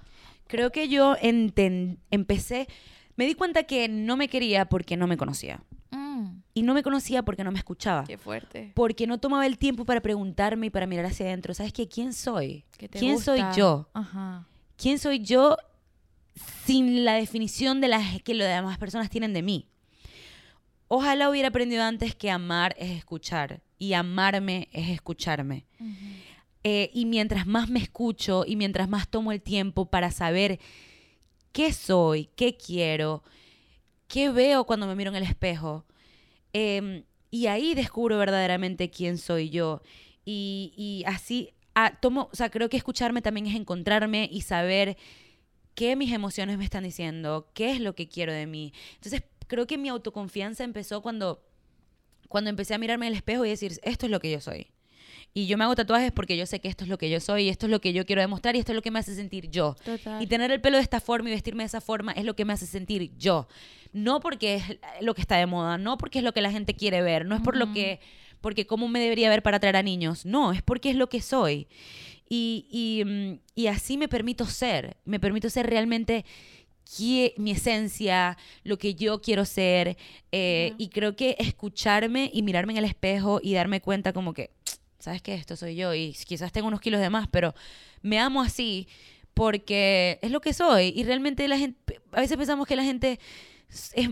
Creo 0.47 0.71
que 0.71 0.87
yo 0.87 1.17
empecé, 1.19 2.67
me 3.17 3.25
di 3.25 3.35
cuenta 3.35 3.63
que 3.63 3.89
no 3.89 4.15
me 4.15 4.29
quería 4.29 4.65
porque 4.65 4.95
no 4.95 5.07
me 5.07 5.17
conocía. 5.17 5.61
Mm, 6.17 6.41
Y 6.53 6.61
no 6.63 6.73
me 6.73 6.83
conocía 6.83 7.23
porque 7.23 7.43
no 7.43 7.51
me 7.51 7.59
escuchaba. 7.59 8.03
qué 8.05 8.17
fuerte. 8.17 8.71
Porque 8.75 9.07
no 9.07 9.19
tomaba 9.19 9.45
el 9.45 9.57
tiempo 9.57 9.85
para 9.85 10.01
preguntarme 10.01 10.67
y 10.67 10.69
para 10.69 10.87
mirar 10.87 11.05
hacia 11.05 11.25
adentro. 11.27 11.53
¿Sabes 11.53 11.73
qué? 11.73 11.87
¿Quién 11.87 12.13
soy? 12.13 12.65
¿Qué 12.77 12.87
te 12.89 12.99
¿Quién 12.99 13.19
soy 13.19 13.41
yo? 13.55 13.89
Ajá. 13.93 14.47
¿Quién 14.77 14.99
soy 14.99 15.19
yo 15.19 15.57
sin 16.65 17.03
la 17.05 17.13
definición 17.13 17.81
de 17.81 17.87
las 17.87 18.21
que 18.21 18.33
las 18.33 18.47
demás 18.47 18.77
personas 18.77 19.09
tienen 19.09 19.33
de 19.33 19.41
mí? 19.41 19.67
Ojalá 20.87 21.29
hubiera 21.29 21.49
aprendido 21.49 21.83
antes 21.83 22.15
que 22.15 22.31
amar 22.31 22.75
es 22.79 22.91
escuchar 22.91 23.61
y 23.77 23.93
amarme 23.93 24.69
es 24.71 24.89
escucharme. 24.89 25.65
Eh, 26.63 26.89
y 26.93 27.05
mientras 27.05 27.45
más 27.45 27.69
me 27.69 27.79
escucho 27.79 28.43
y 28.45 28.55
mientras 28.55 28.87
más 28.89 29.07
tomo 29.09 29.31
el 29.31 29.41
tiempo 29.41 29.85
para 29.89 30.11
saber 30.11 30.59
qué 31.51 31.73
soy, 31.73 32.29
qué 32.35 32.55
quiero, 32.57 33.23
qué 34.07 34.29
veo 34.31 34.65
cuando 34.65 34.87
me 34.87 34.95
miro 34.95 35.09
en 35.09 35.17
el 35.17 35.23
espejo, 35.23 35.85
em, 36.57 37.03
y 37.29 37.47
ahí 37.47 37.75
descubro 37.75 38.17
verdaderamente 38.17 38.89
quién 38.89 39.17
soy 39.17 39.49
yo. 39.49 39.81
Y, 40.25 41.03
así 41.05 41.53
ah, 41.75 41.97
tomo, 42.01 42.29
o 42.31 42.35
sea, 42.35 42.49
creo 42.49 42.69
que 42.69 42.77
escucharme 42.77 43.21
también 43.21 43.47
es 43.47 43.55
encontrarme 43.55 44.27
y 44.31 44.41
saber 44.41 44.97
qué 45.73 45.95
mis 45.95 46.11
emociones 46.11 46.57
me 46.57 46.65
están 46.65 46.83
diciendo, 46.83 47.49
qué 47.53 47.71
es 47.71 47.79
lo 47.79 47.95
que 47.95 48.09
quiero 48.09 48.33
de 48.33 48.45
mí. 48.45 48.73
Entonces, 48.95 49.23
creo 49.47 49.67
que 49.67 49.77
mi 49.77 49.89
autoconfianza 49.89 50.63
empezó 50.63 51.01
cuando, 51.01 51.43
cuando 52.27 52.49
empecé 52.49 52.73
a 52.73 52.77
mirarme 52.77 53.07
el 53.07 53.13
espejo 53.13 53.45
y 53.45 53.49
decir, 53.49 53.79
esto 53.83 54.05
es 54.05 54.11
lo 54.11 54.19
que 54.19 54.31
yo 54.31 54.41
soy. 54.41 54.67
Y 55.33 55.45
yo 55.45 55.57
me 55.57 55.65
hago 55.65 55.75
tatuajes 55.75 56.11
porque 56.11 56.35
yo 56.35 56.45
sé 56.47 56.59
que 56.59 56.67
esto 56.67 56.83
es 56.83 56.89
lo 56.89 56.97
que 56.97 57.09
yo 57.11 57.19
soy, 57.19 57.43
y 57.43 57.49
esto 57.49 57.67
es 57.67 57.71
lo 57.71 57.79
que 57.79 57.93
yo 57.93 58.05
quiero 58.07 58.21
demostrar 58.21 58.55
y 58.55 58.59
esto 58.59 58.71
es 58.71 58.75
lo 58.75 58.81
que 58.81 58.89
me 58.89 58.99
hace 58.99 59.13
sentir 59.13 59.49
yo. 59.51 59.75
Total. 59.85 60.21
Y 60.21 60.25
tener 60.27 60.51
el 60.51 60.61
pelo 60.61 60.77
de 60.77 60.83
esta 60.83 60.99
forma 60.99 61.29
y 61.29 61.33
vestirme 61.33 61.63
de 61.63 61.67
esa 61.67 61.79
forma 61.81 62.11
es 62.13 62.25
lo 62.25 62.35
que 62.35 62.43
me 62.45 62.53
hace 62.53 62.65
sentir 62.65 63.11
yo. 63.17 63.47
No 63.93 64.19
porque 64.19 64.55
es 64.55 64.63
lo 65.01 65.13
que 65.13 65.21
está 65.21 65.37
de 65.37 65.45
moda, 65.45 65.77
no 65.77 65.97
porque 65.97 66.19
es 66.19 66.23
lo 66.25 66.33
que 66.33 66.41
la 66.41 66.51
gente 66.51 66.73
quiere 66.73 67.01
ver, 67.01 67.25
no 67.25 67.35
es 67.35 67.41
por 67.41 67.55
lo 67.55 67.65
Ujú. 67.65 67.73
que, 67.75 67.99
porque 68.41 68.65
cómo 68.65 68.87
me 68.87 68.99
debería 68.99 69.29
ver 69.29 69.43
para 69.43 69.57
atraer 69.57 69.75
a 69.75 69.83
niños, 69.83 70.25
no, 70.25 70.51
es 70.53 70.61
porque 70.63 70.89
es 70.89 70.95
lo 70.95 71.07
que 71.07 71.21
soy. 71.21 71.67
Y, 72.29 72.65
y, 72.71 73.05
mm, 73.05 73.39
y 73.55 73.67
así 73.67 73.97
me 73.97 74.07
permito 74.07 74.45
ser, 74.45 74.97
me 75.05 75.19
permito 75.19 75.49
ser 75.49 75.67
realmente 75.67 76.25
mi 77.37 77.51
esencia, 77.51 78.37
lo 78.63 78.77
que 78.77 78.95
yo 78.95 79.21
quiero 79.21 79.45
ser. 79.45 79.97
eh, 80.31 80.69
Ya. 80.71 80.75
Y 80.77 80.89
creo 80.89 81.15
que 81.15 81.35
escucharme 81.39 82.29
y 82.33 82.41
mirarme 82.43 82.73
en 82.73 82.77
el 82.79 82.85
espejo 82.85 83.39
y 83.43 83.53
darme 83.53 83.81
cuenta 83.81 84.13
como 84.13 84.33
que, 84.33 84.51
¿sabes 84.99 85.21
qué? 85.21 85.35
Esto 85.35 85.55
soy 85.55 85.75
yo 85.75 85.93
y 85.93 86.13
quizás 86.25 86.51
tengo 86.51 86.67
unos 86.67 86.81
kilos 86.81 87.01
de 87.01 87.09
más, 87.09 87.27
pero 87.27 87.53
me 88.01 88.19
amo 88.19 88.41
así 88.41 88.87
porque 89.33 90.19
es 90.21 90.31
lo 90.31 90.41
que 90.41 90.53
soy. 90.53 90.93
Y 90.95 91.03
realmente 91.03 91.47
la 91.47 91.57
gente, 91.57 92.01
a 92.11 92.21
veces 92.21 92.37
pensamos 92.37 92.67
que 92.67 92.75
la 92.75 92.83
gente 92.83 93.19
es, 93.69 94.09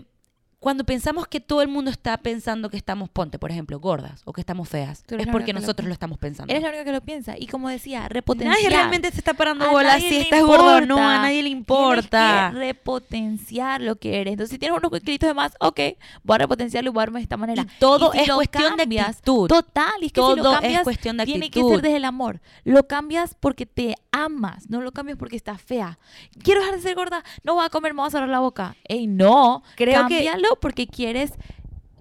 cuando 0.58 0.84
pensamos 0.84 1.28
que 1.28 1.38
todo 1.38 1.60
el 1.62 1.68
mundo 1.68 1.90
está 1.90 2.16
pensando 2.16 2.70
que 2.70 2.76
estamos, 2.76 3.08
ponte, 3.10 3.38
por 3.38 3.50
ejemplo, 3.50 3.78
gordas 3.78 4.22
o 4.24 4.32
que 4.32 4.40
estamos 4.40 4.68
feas, 4.68 5.02
Tú 5.06 5.14
es 5.16 5.26
porque 5.28 5.52
lo 5.52 5.60
nosotros 5.60 5.86
lo 5.86 5.92
estamos 5.92 6.18
pensando. 6.18 6.50
Eres 6.50 6.62
la 6.62 6.70
única 6.70 6.84
que 6.84 6.92
lo 6.92 7.02
piensa. 7.02 7.34
Y 7.38 7.46
como 7.46 7.68
decía, 7.68 8.08
repotenciar. 8.08 8.56
Nadie 8.56 8.68
realmente 8.70 9.10
se 9.12 9.18
está 9.18 9.34
parando 9.34 9.64
A 9.66 9.70
bolas 9.70 9.92
nadie 9.94 10.08
si 10.08 10.16
estás 10.22 10.42
gordo 10.42 10.76
o 10.76 10.80
no, 10.80 10.96
importa. 10.96 11.14
a 11.14 11.22
nadie 11.22 11.42
le 11.42 11.48
importa. 11.50 12.50
Tienes 12.50 12.52
que 12.52 12.58
repotenciar 12.72 13.80
lo 13.82 13.96
que 13.96 14.20
eres. 14.20 14.32
Entonces, 14.32 14.54
si 14.54 14.58
tienes 14.58 14.78
unos 14.78 14.90
kilitos 15.00 15.28
de 15.28 15.34
más, 15.34 15.52
ok, 15.60 15.80
voy 16.24 16.34
a 16.34 16.38
repotenciarlo 16.38 16.90
y 16.90 16.92
voy 16.92 17.02
a 17.02 17.04
verme 17.06 17.20
de 17.20 17.24
esta 17.24 17.36
manera. 17.36 17.62
Y 17.62 17.78
todo 17.78 18.12
si 18.12 18.18
es 18.20 18.30
cuestión 18.32 18.72
de 18.76 18.82
cambias, 18.84 19.08
actitud. 19.10 19.48
Total, 19.48 19.92
y 20.00 20.06
es 20.06 20.12
que 20.12 20.20
si 20.22 20.26
lo 20.28 20.36
Todo 20.36 20.52
es 20.54 20.60
cambias, 20.60 20.82
cuestión 20.84 21.16
de 21.18 21.24
tiene 21.26 21.50
que 21.50 21.60
actitud. 21.60 21.70
ser 21.74 21.82
desde 21.82 21.96
el 21.98 22.04
amor. 22.04 22.40
Lo 22.64 22.86
cambias 22.88 23.36
porque 23.38 23.66
te 23.66 23.94
amas, 24.10 24.68
no 24.70 24.80
lo 24.80 24.92
cambias 24.92 25.18
porque 25.18 25.36
estás 25.36 25.60
fea. 25.60 25.98
Quiero 26.42 26.60
dejar 26.60 26.76
de 26.76 26.82
ser 26.82 26.94
gorda, 26.94 27.22
no 27.44 27.54
voy 27.54 27.66
a 27.66 27.68
comer, 27.68 27.92
me 27.94 28.00
voy 28.00 28.08
a 28.08 28.10
cerrar 28.10 28.28
la 28.30 28.40
boca. 28.40 28.74
Ey, 28.84 29.06
no, 29.06 29.62
Creo 29.76 30.06
que- 30.08 30.24
porque 30.60 30.86
quieres 30.86 31.32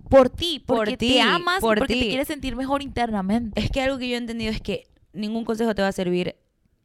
por 0.09 0.29
ti, 0.29 0.59
Por 0.65 0.77
porque 0.77 0.97
ti, 0.97 1.13
te 1.13 1.21
amas 1.21 1.59
por 1.61 1.77
y 1.77 1.81
porque 1.81 1.93
ti. 1.95 1.99
te 2.01 2.07
quieres 2.09 2.27
sentir 2.27 2.55
mejor 2.55 2.81
internamente. 2.81 3.59
Es 3.59 3.69
que 3.71 3.81
algo 3.81 3.97
que 3.97 4.07
yo 4.07 4.15
he 4.15 4.17
entendido 4.17 4.51
es 4.51 4.61
que 4.61 4.87
ningún 5.13 5.45
consejo 5.45 5.73
te 5.73 5.81
va 5.81 5.87
a 5.87 5.91
servir, 5.91 6.35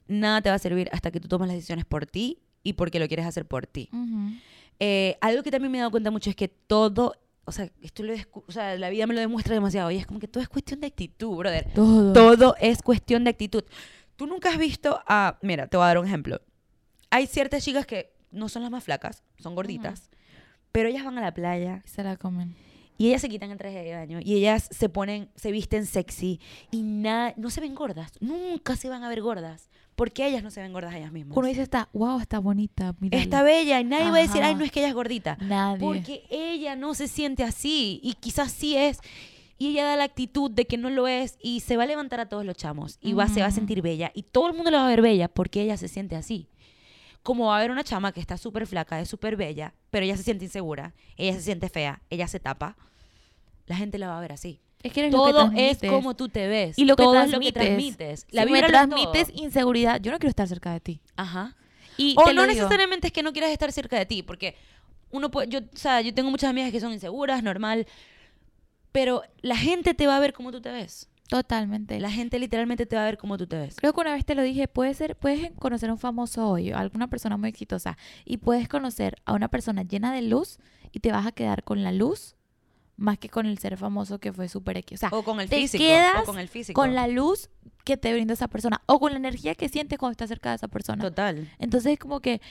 nada 0.08 0.40
te 0.40 0.48
va 0.48 0.56
a 0.56 0.58
servir 0.58 0.88
hasta 0.92 1.10
que 1.10 1.20
tú 1.20 1.28
tomes 1.28 1.48
las 1.48 1.56
decisiones 1.56 1.84
por 1.84 2.06
ti 2.06 2.38
y 2.62 2.72
porque 2.74 2.98
lo 2.98 3.06
quieres 3.08 3.26
hacer 3.26 3.46
por 3.46 3.66
ti. 3.66 3.88
Ujú. 3.92 4.32
Eh, 4.78 5.18
algo 5.20 5.42
que 5.42 5.50
también 5.50 5.70
me 5.70 5.78
he 5.78 5.80
dado 5.80 5.90
cuenta 5.90 6.10
mucho 6.10 6.30
es 6.30 6.36
que 6.36 6.48
todo, 6.48 7.14
o 7.44 7.52
sea, 7.52 7.70
esto 7.82 8.02
lo 8.02 8.14
o 8.32 8.52
sea, 8.52 8.76
la 8.78 8.88
vida 8.88 9.06
me 9.06 9.12
lo 9.14 9.20
demuestra 9.20 9.52
demasiado 9.54 9.90
y 9.90 9.96
es 9.96 10.06
como 10.06 10.18
que 10.20 10.28
todo 10.28 10.42
es 10.42 10.48
cuestión 10.48 10.80
de 10.80 10.86
actitud, 10.86 11.36
brother. 11.36 11.68
Todo. 11.74 12.12
Todo 12.14 12.54
es 12.60 12.80
cuestión 12.80 13.24
de 13.24 13.30
actitud. 13.30 13.64
Tú 14.16 14.26
nunca 14.26 14.48
has 14.50 14.58
visto 14.58 15.00
a, 15.06 15.38
mira, 15.42 15.66
te 15.66 15.76
voy 15.76 15.84
a 15.84 15.88
dar 15.88 15.98
un 15.98 16.06
ejemplo. 16.06 16.40
Hay 17.10 17.26
ciertas 17.26 17.62
chicas 17.64 17.84
que 17.86 18.12
no 18.30 18.48
son 18.48 18.62
las 18.62 18.70
más 18.70 18.84
flacas, 18.84 19.22
son 19.38 19.54
gorditas, 19.54 20.08
pero 20.72 20.88
ellas 20.88 21.04
van 21.04 21.18
a 21.18 21.20
la 21.20 21.32
playa 21.34 21.82
Se 21.84 22.02
la 22.02 22.16
comen. 22.16 22.54
y 22.98 23.08
ellas 23.08 23.20
se 23.22 23.28
quitan 23.28 23.50
el 23.50 23.58
traje 23.58 23.82
de 23.82 23.94
baño 23.94 24.20
y 24.22 24.34
ellas 24.36 24.68
se 24.70 24.88
ponen, 24.88 25.28
se 25.36 25.50
visten 25.50 25.86
sexy 25.86 26.40
y 26.70 26.82
nada, 26.82 27.34
no 27.36 27.50
se 27.50 27.60
ven 27.60 27.74
gordas, 27.74 28.12
nunca 28.20 28.76
se 28.76 28.88
van 28.88 29.02
a 29.04 29.08
ver 29.08 29.22
gordas, 29.22 29.70
porque 29.96 30.26
ellas 30.26 30.42
no 30.42 30.50
se 30.50 30.60
ven 30.62 30.72
gordas 30.72 30.94
ellas 30.94 31.12
mismas. 31.12 31.36
Uno 31.36 31.46
dice, 31.48 31.62
está, 31.62 31.88
wow, 31.92 32.20
está 32.20 32.38
bonita. 32.38 32.94
mírala". 33.00 33.22
Está 33.22 33.42
bella 33.42 33.80
y 33.80 33.84
nadie 33.84 34.10
va 34.10 34.16
a 34.18 34.20
decir, 34.22 34.40
Ajá. 34.42 34.48
ay, 34.48 34.54
no 34.54 34.64
es 34.64 34.70
que 34.72 34.80
ella 34.80 34.88
es 34.88 34.94
gordita. 34.94 35.36
Nadie. 35.42 35.80
Porque 35.80 36.24
ella 36.30 36.76
no 36.76 36.94
se 36.94 37.06
siente 37.08 37.42
así 37.42 38.00
y 38.02 38.14
quizás 38.14 38.50
sí 38.52 38.76
es. 38.76 38.98
Y 39.58 39.68
ella 39.68 39.84
da 39.84 39.96
la 39.96 40.04
actitud 40.04 40.50
de 40.50 40.66
que 40.66 40.78
no 40.78 40.88
lo 40.88 41.06
es 41.06 41.36
y 41.42 41.60
se 41.60 41.76
va 41.76 41.82
a 41.82 41.86
levantar 41.86 42.18
a 42.18 42.30
todos 42.30 42.46
los 42.46 42.56
chamos 42.56 42.96
y 43.02 43.12
va, 43.12 43.28
se 43.28 43.40
va 43.42 43.46
a 43.48 43.50
sentir 43.50 43.82
bella 43.82 44.10
y 44.14 44.22
todo 44.22 44.48
el 44.48 44.54
mundo 44.54 44.70
la 44.70 44.78
va 44.78 44.86
a 44.86 44.88
ver 44.88 45.02
bella 45.02 45.28
porque 45.28 45.60
ella 45.60 45.76
se 45.76 45.86
siente 45.88 46.16
así. 46.16 46.48
Como 47.22 47.46
va 47.46 47.54
a 47.54 47.58
haber 47.58 47.70
una 47.70 47.84
chama 47.84 48.12
que 48.12 48.20
está 48.20 48.38
súper 48.38 48.66
flaca, 48.66 49.00
es 49.00 49.08
súper 49.08 49.36
bella, 49.36 49.74
pero 49.90 50.04
ella 50.04 50.16
se 50.16 50.22
siente 50.22 50.44
insegura, 50.44 50.94
ella 51.16 51.34
se 51.34 51.42
siente 51.42 51.68
fea, 51.68 52.00
ella 52.08 52.26
se 52.28 52.40
tapa, 52.40 52.76
la 53.66 53.76
gente 53.76 53.98
la 53.98 54.08
va 54.08 54.18
a 54.18 54.20
ver 54.20 54.32
así. 54.32 54.58
es 54.82 54.92
que 54.92 55.00
eres 55.00 55.12
lo 55.12 55.24
que 55.26 55.32
Todo 55.32 55.52
es 55.54 55.78
como 55.78 56.16
tú 56.16 56.28
te 56.30 56.48
ves. 56.48 56.78
y 56.78 56.86
lo 56.86 56.96
que 56.96 57.02
todo 57.02 57.12
transmites. 57.12 57.38
es 57.38 57.44
lo 57.44 57.60
que 57.60 57.66
transmites. 57.66 58.26
La 58.30 58.44
vibra 58.46 58.62
me 58.62 58.68
transmites 58.68 59.28
todo. 59.28 59.44
inseguridad. 59.44 60.00
Yo 60.00 60.10
no 60.10 60.18
quiero 60.18 60.30
estar 60.30 60.48
cerca 60.48 60.72
de 60.72 60.80
ti. 60.80 61.00
Ajá. 61.16 61.54
Y 61.98 62.14
O 62.16 62.32
no 62.32 62.46
necesariamente 62.46 63.08
es 63.08 63.12
que 63.12 63.22
no 63.22 63.32
quieras 63.32 63.50
estar 63.50 63.70
cerca 63.72 63.98
de 63.98 64.06
ti, 64.06 64.22
porque 64.22 64.56
uno 65.10 65.30
puede, 65.30 65.48
yo, 65.48 65.58
o 65.58 65.76
sea, 65.76 66.00
yo 66.00 66.14
tengo 66.14 66.30
muchas 66.30 66.48
amigas 66.48 66.72
que 66.72 66.80
son 66.80 66.92
inseguras, 66.92 67.42
normal, 67.42 67.86
pero 68.92 69.22
la 69.42 69.56
gente 69.56 69.92
te 69.92 70.06
va 70.06 70.16
a 70.16 70.20
ver 70.20 70.32
como 70.32 70.50
tú 70.52 70.62
te 70.62 70.70
ves. 70.72 71.09
Totalmente. 71.30 72.00
La 72.00 72.10
gente 72.10 72.38
literalmente 72.40 72.86
te 72.86 72.96
va 72.96 73.02
a 73.02 73.04
ver 73.06 73.16
como 73.16 73.38
tú 73.38 73.46
te 73.46 73.56
ves. 73.56 73.76
Creo 73.76 73.92
que 73.92 74.00
una 74.00 74.12
vez 74.12 74.24
te 74.26 74.34
lo 74.34 74.42
dije, 74.42 74.66
puedes 74.66 74.96
ser, 74.96 75.16
puedes 75.16 75.52
conocer 75.52 75.88
a 75.88 75.92
un 75.92 75.98
famoso 75.98 76.48
hoy, 76.48 76.72
a 76.72 76.78
alguna 76.80 77.08
persona 77.08 77.36
muy 77.36 77.48
exitosa, 77.48 77.96
y 78.24 78.38
puedes 78.38 78.68
conocer 78.68 79.14
a 79.24 79.32
una 79.32 79.46
persona 79.48 79.84
llena 79.84 80.12
de 80.12 80.22
luz 80.22 80.58
y 80.90 80.98
te 81.00 81.12
vas 81.12 81.26
a 81.26 81.32
quedar 81.32 81.62
con 81.62 81.84
la 81.84 81.92
luz 81.92 82.34
más 82.96 83.16
que 83.16 83.28
con 83.30 83.46
el 83.46 83.58
ser 83.58 83.76
famoso 83.78 84.18
que 84.18 84.32
fue 84.32 84.48
súper 84.48 84.76
X. 84.78 84.98
O 84.98 85.08
sea, 85.08 85.16
O 85.16 85.22
con 85.22 85.40
el 85.40 85.48
te 85.48 85.56
físico. 85.56 85.82
quedas 85.84 86.22
o 86.22 86.24
con 86.24 86.38
el 86.38 86.48
físico. 86.48 86.78
con 86.80 86.94
la 86.94 87.06
luz 87.06 87.48
que 87.84 87.96
te 87.96 88.12
brinda 88.12 88.34
esa 88.34 88.48
persona 88.48 88.82
o 88.86 88.98
con 89.00 89.12
la 89.12 89.18
energía 89.18 89.54
que 89.54 89.68
sientes 89.70 89.98
cuando 89.98 90.12
estás 90.12 90.28
cerca 90.28 90.50
de 90.50 90.56
esa 90.56 90.68
persona. 90.68 91.02
Total. 91.02 91.48
Entonces 91.58 91.92
es 91.92 91.98
como 91.98 92.20
que 92.20 92.42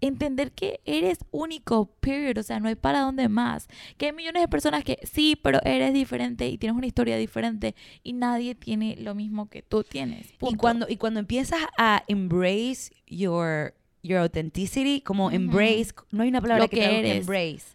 entender 0.00 0.52
que 0.52 0.80
eres 0.84 1.18
único, 1.30 1.86
period, 2.00 2.38
o 2.38 2.42
sea, 2.42 2.60
no 2.60 2.68
hay 2.68 2.74
para 2.74 3.00
dónde 3.00 3.28
más. 3.28 3.68
Que 3.96 4.06
hay 4.06 4.12
millones 4.12 4.42
de 4.42 4.48
personas 4.48 4.84
que 4.84 4.98
sí, 5.02 5.36
pero 5.36 5.60
eres 5.64 5.92
diferente 5.92 6.48
y 6.48 6.58
tienes 6.58 6.76
una 6.76 6.86
historia 6.86 7.16
diferente 7.16 7.74
y 8.02 8.12
nadie 8.12 8.54
tiene 8.54 8.96
lo 8.96 9.14
mismo 9.14 9.48
que 9.48 9.62
tú 9.62 9.84
tienes. 9.84 10.34
Y 10.40 10.54
cuando, 10.56 10.86
y 10.88 10.96
cuando 10.96 11.20
empiezas 11.20 11.60
a 11.78 12.02
embrace 12.06 12.90
your, 13.06 13.74
your 14.02 14.18
authenticity, 14.18 15.00
como 15.00 15.30
embrace, 15.30 15.92
no 16.10 16.22
hay 16.22 16.28
una 16.28 16.40
palabra 16.40 16.64
Lo 16.64 16.68
que, 16.68 16.76
que 16.76 16.98
eres. 16.98 17.16
embrace. 17.20 17.74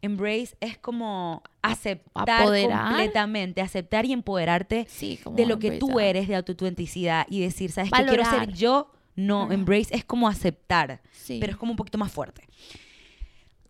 Embrace 0.00 0.56
es 0.60 0.78
como 0.78 1.42
aceptar 1.60 2.42
apoderar. 2.42 2.86
completamente, 2.86 3.60
aceptar 3.60 4.06
y 4.06 4.12
empoderarte 4.12 4.86
sí, 4.88 5.18
de 5.32 5.44
lo 5.44 5.58
que 5.58 5.72
tú 5.72 5.98
eres, 5.98 6.28
de 6.28 6.36
autenticidad 6.36 7.26
y 7.28 7.40
decir, 7.40 7.72
¿sabes 7.72 7.90
qué 7.90 8.04
quiero 8.04 8.24
ser 8.24 8.52
yo? 8.52 8.92
No, 9.18 9.50
embrace 9.50 9.94
es 9.94 10.04
como 10.04 10.28
aceptar, 10.28 11.00
Sí. 11.12 11.38
pero 11.40 11.52
es 11.52 11.58
como 11.58 11.72
un 11.72 11.76
poquito 11.76 11.98
más 11.98 12.12
fuerte. 12.12 12.46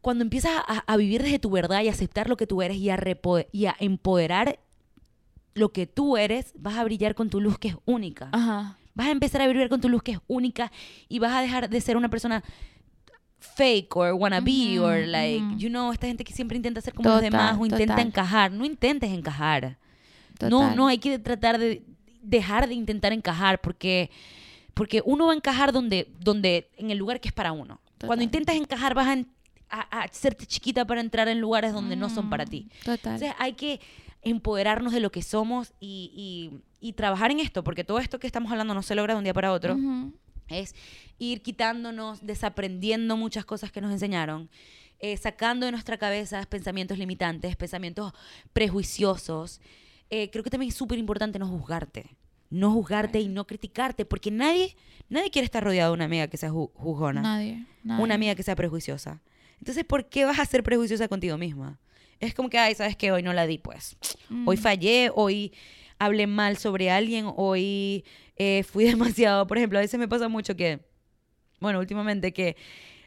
Cuando 0.01 0.23
empiezas 0.23 0.53
a, 0.67 0.85
a 0.87 0.97
vivir 0.97 1.23
desde 1.23 1.39
tu 1.39 1.51
verdad 1.51 1.83
y 1.83 1.89
aceptar 1.89 2.29
lo 2.29 2.37
que 2.37 2.47
tú 2.47 2.61
eres 2.63 2.77
y 2.77 2.91
a, 2.91 2.99
y 3.53 3.67
a 3.67 3.75
empoderar 3.81 4.59
lo 5.55 5.73
que 5.73 5.87
tú 5.87 6.17
eres, 6.17 6.53
vas 6.57 6.77
a 6.77 6.85
brillar 6.85 7.15
con 7.15 7.31
tu 7.31 7.41
luz 7.41 7.59
que 7.59 7.69
es 7.69 7.77
única. 7.85 8.29
Ajá. 8.33 8.77
Vas 8.95 9.09
a 9.09 9.11
empezar 9.11 9.41
a 9.43 9.49
brillar 9.49 9.69
con 9.69 9.81
tu 9.81 9.89
luz 9.89 10.03
que 10.03 10.13
es 10.13 10.19
única 10.27 10.71
y 11.09 11.19
vas 11.19 11.33
a 11.33 11.41
dejar 11.41 11.69
de 11.71 11.81
ser 11.81 11.97
una 11.97 12.09
persona 12.11 12.45
fake 13.41 13.97
or 13.97 14.13
wannabe 14.15 14.79
Ujú, 14.79 14.85
or 14.85 14.99
like, 15.07 15.45
ujú. 15.45 15.57
you 15.59 15.69
know, 15.69 15.93
esta 15.93 16.07
gente 16.07 16.25
que 16.25 16.33
siempre 16.33 16.57
intenta 16.57 16.81
ser 16.81 16.93
como 16.95 17.09
los 17.09 17.19
Total, 17.19 17.31
demás 17.31 17.57
o 17.59 17.65
intenta 17.65 17.95
total. 17.95 18.07
encajar. 18.07 18.53
No 18.53 18.65
intentes 18.65 19.11
encajar. 19.11 19.79
No, 20.41 20.49
Total. 20.51 20.77
no, 20.77 20.87
hay 20.89 20.99
que 20.99 21.19
tratar 21.19 21.59
de 21.59 21.83
dejar 22.23 22.69
de 22.69 22.75
intentar 22.75 23.13
encajar, 23.13 23.61
porque, 23.61 24.11
porque 24.79 25.03
uno 25.05 25.27
va 25.27 25.33
a 25.33 25.37
encajar 25.37 25.73
donde, 25.73 26.09
donde, 26.21 26.71
en 26.77 26.91
el 26.91 26.99
lugar 26.99 27.21
que 27.21 27.29
es 27.29 27.35
para 27.35 27.51
uno. 27.53 27.81
Cuando 27.99 28.15
Total. 28.15 28.23
intentas 28.23 28.57
encajar 28.57 28.95
vas 28.95 29.09
a, 29.09 29.13
en- 29.15 29.29
a- 29.69 29.99
a 29.99 30.03
hacerte 30.05 30.47
chiquita 30.47 30.87
para 30.87 31.01
entrar 31.01 31.27
en 31.29 31.41
lugares 31.41 31.73
donde 31.73 31.97
no 31.97 32.09
son 32.09 32.31
para 32.31 32.45
ti. 32.47 32.69
Mm, 32.69 32.85
Total. 32.85 33.15
Entonces 33.15 33.35
hay 33.39 33.55
que 33.55 33.81
empoderarnos 34.23 34.93
de 34.93 35.01
lo 35.01 35.11
que 35.11 35.23
somos 35.23 35.73
y, 35.81 36.13
y- 36.15 36.61
y 36.89 36.93
trabajar 36.93 37.31
en 37.33 37.41
esto, 37.41 37.65
porque 37.65 37.83
todo 37.83 37.99
esto 37.99 38.19
que 38.21 38.27
estamos 38.29 38.51
hablando 38.53 38.73
no 38.73 38.83
se 38.83 38.95
logra 38.95 39.15
de 39.15 39.19
un 39.19 39.25
día 39.25 39.35
para 39.35 39.53
otro. 39.53 39.75
Ujú. 39.75 40.15
Es 40.49 40.75
ir 41.19 41.43
quitándonos, 41.43 42.25
desaprendiendo 42.25 43.17
muchas 43.17 43.45
cosas 43.45 43.71
que 43.73 43.81
nos 43.81 43.91
enseñaron, 43.93 44.49
eh, 45.01 45.17
sacando 45.17 45.67
de 45.67 45.73
nuestra 45.73 45.99
cabeza 45.99 46.43
pensamientos 46.49 46.97
limitantes, 46.99 47.57
pensamientos 47.57 48.13
prejuiciosos. 48.53 49.61
Eh, 50.11 50.31
creo 50.31 50.43
que 50.45 50.51
también 50.51 50.69
es 50.71 50.77
súper 50.77 50.99
importante 50.99 51.39
no 51.39 51.49
juzgarte. 51.49 52.17
No 52.51 52.73
juzgarte 52.73 53.21
y 53.21 53.29
no 53.29 53.47
criticarte, 53.47 54.05
porque 54.05 54.31
nadie, 54.31 54.77
nadie 55.09 55.31
quiere 55.31 55.45
estar 55.45 55.63
rodeado 55.63 55.91
de 55.93 55.95
una 55.95 56.05
amiga 56.07 56.29
que 56.29 56.37
sea 56.39 56.51
ju- 56.51 56.71
juzgona 56.75 57.21
Nadie, 57.23 57.67
nadie. 57.85 58.03
una 58.05 58.15
amiga 58.15 58.35
que 58.35 58.43
sea 58.43 58.57
prejuiciosa. 58.57 59.21
Entonces, 59.59 59.85
¿por 59.85 60.09
qué 60.09 60.25
vas 60.25 60.39
a 60.39 60.45
ser 60.47 60.63
prejuiciosa 60.63 61.09
contigo 61.09 61.37
misma? 61.37 61.79
Es 62.21 62.35
como 62.35 62.49
que, 62.49 62.59
ay, 62.59 62.75
¿sabes 62.75 62.97
qué? 62.97 63.13
Hoy 63.13 63.23
no 63.23 63.33
la 63.33 63.47
di, 63.47 63.59
pues. 63.59 63.97
Hoy 64.47 64.57
Mm. 64.57 64.61
fallé, 64.61 65.11
hoy 65.15 65.53
hablé 65.99 66.27
mal 66.27 66.57
sobre 66.57 66.91
alguien, 66.91 67.27
hoy 67.37 68.05
eh, 68.37 68.63
fui 68.63 68.85
demasiado. 69.27 69.47
Por 69.47 69.59
ejemplo, 69.59 69.79
a 69.79 69.83
veces 69.83 69.99
me 70.01 70.09
pasa 70.09 70.29
mucho 70.29 70.57
que, 70.57 70.81
bueno, 71.61 71.79
últimamente 71.81 72.33
que, 72.33 72.57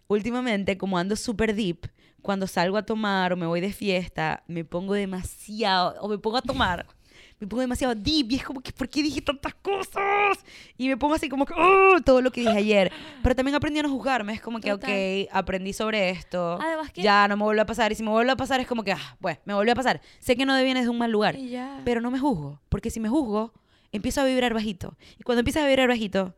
últimamente, 0.07 0.77
como 0.77 0.97
ando 0.97 1.15
súper 1.15 1.55
deep, 1.55 1.87
cuando 2.21 2.45
salgo 2.47 2.77
a 2.77 2.83
tomar 2.85 3.33
o 3.33 3.37
me 3.37 3.45
voy 3.47 3.61
de 3.61 3.73
fiesta, 3.73 4.43
me 4.47 4.63
pongo 4.65 4.93
demasiado, 4.93 5.95
o 6.01 6.07
me 6.07 6.17
pongo 6.17 6.37
a 6.37 6.41
tomar, 6.41 6.85
me 7.41 7.47
pongo 7.47 7.59
demasiado 7.61 7.95
deep 7.95 8.31
y 8.31 8.35
es 8.35 8.43
como 8.43 8.61
que, 8.61 8.71
¿por 8.71 8.87
qué 8.87 9.01
dije 9.01 9.19
tantas 9.21 9.55
cosas? 9.55 10.37
Y 10.77 10.87
me 10.87 10.95
pongo 10.95 11.15
así 11.15 11.27
como 11.27 11.45
que, 11.45 11.53
"Oh", 11.57 11.99
todo 12.05 12.21
lo 12.21 12.31
que 12.31 12.41
dije 12.41 12.53
ayer. 12.55 12.91
Pero 13.23 13.35
también 13.35 13.55
aprendí 13.55 13.79
a 13.79 13.83
no 13.83 13.89
juzgarme, 13.89 14.33
es 14.33 14.41
como 14.41 14.59
que, 14.59 14.69
Total. 14.69 14.89
ok, 14.89 15.29
aprendí 15.33 15.73
sobre 15.73 16.11
esto, 16.11 16.59
Además 16.61 16.91
que- 16.91 17.01
ya 17.01 17.27
no 17.27 17.35
me 17.37 17.43
vuelve 17.43 17.61
a 17.61 17.65
pasar. 17.65 17.91
Y 17.91 17.95
si 17.95 18.03
me 18.03 18.11
vuelve 18.11 18.31
a 18.31 18.35
pasar 18.37 18.59
es 18.61 18.67
como 18.67 18.83
que, 18.83 18.91
ah, 18.93 19.17
pues, 19.19 19.39
me 19.45 19.53
volvió 19.55 19.73
a 19.73 19.75
pasar. 19.75 20.01
Sé 20.19 20.35
que 20.37 20.45
no 20.45 20.55
vienes 20.63 20.83
de 20.83 20.89
un 20.89 20.99
mal 20.99 21.09
lugar, 21.11 21.35
pero 21.83 21.99
no 21.99 22.11
me 22.11 22.19
juzgo, 22.19 22.61
porque 22.69 22.91
si 22.91 22.99
me 22.99 23.09
juzgo, 23.09 23.53
empiezo 23.91 24.21
a 24.21 24.25
vibrar 24.25 24.53
bajito. 24.53 24.95
Y 25.19 25.23
cuando 25.23 25.39
empiezas 25.39 25.63
a 25.63 25.67
vibrar 25.67 25.87
bajito, 25.87 26.35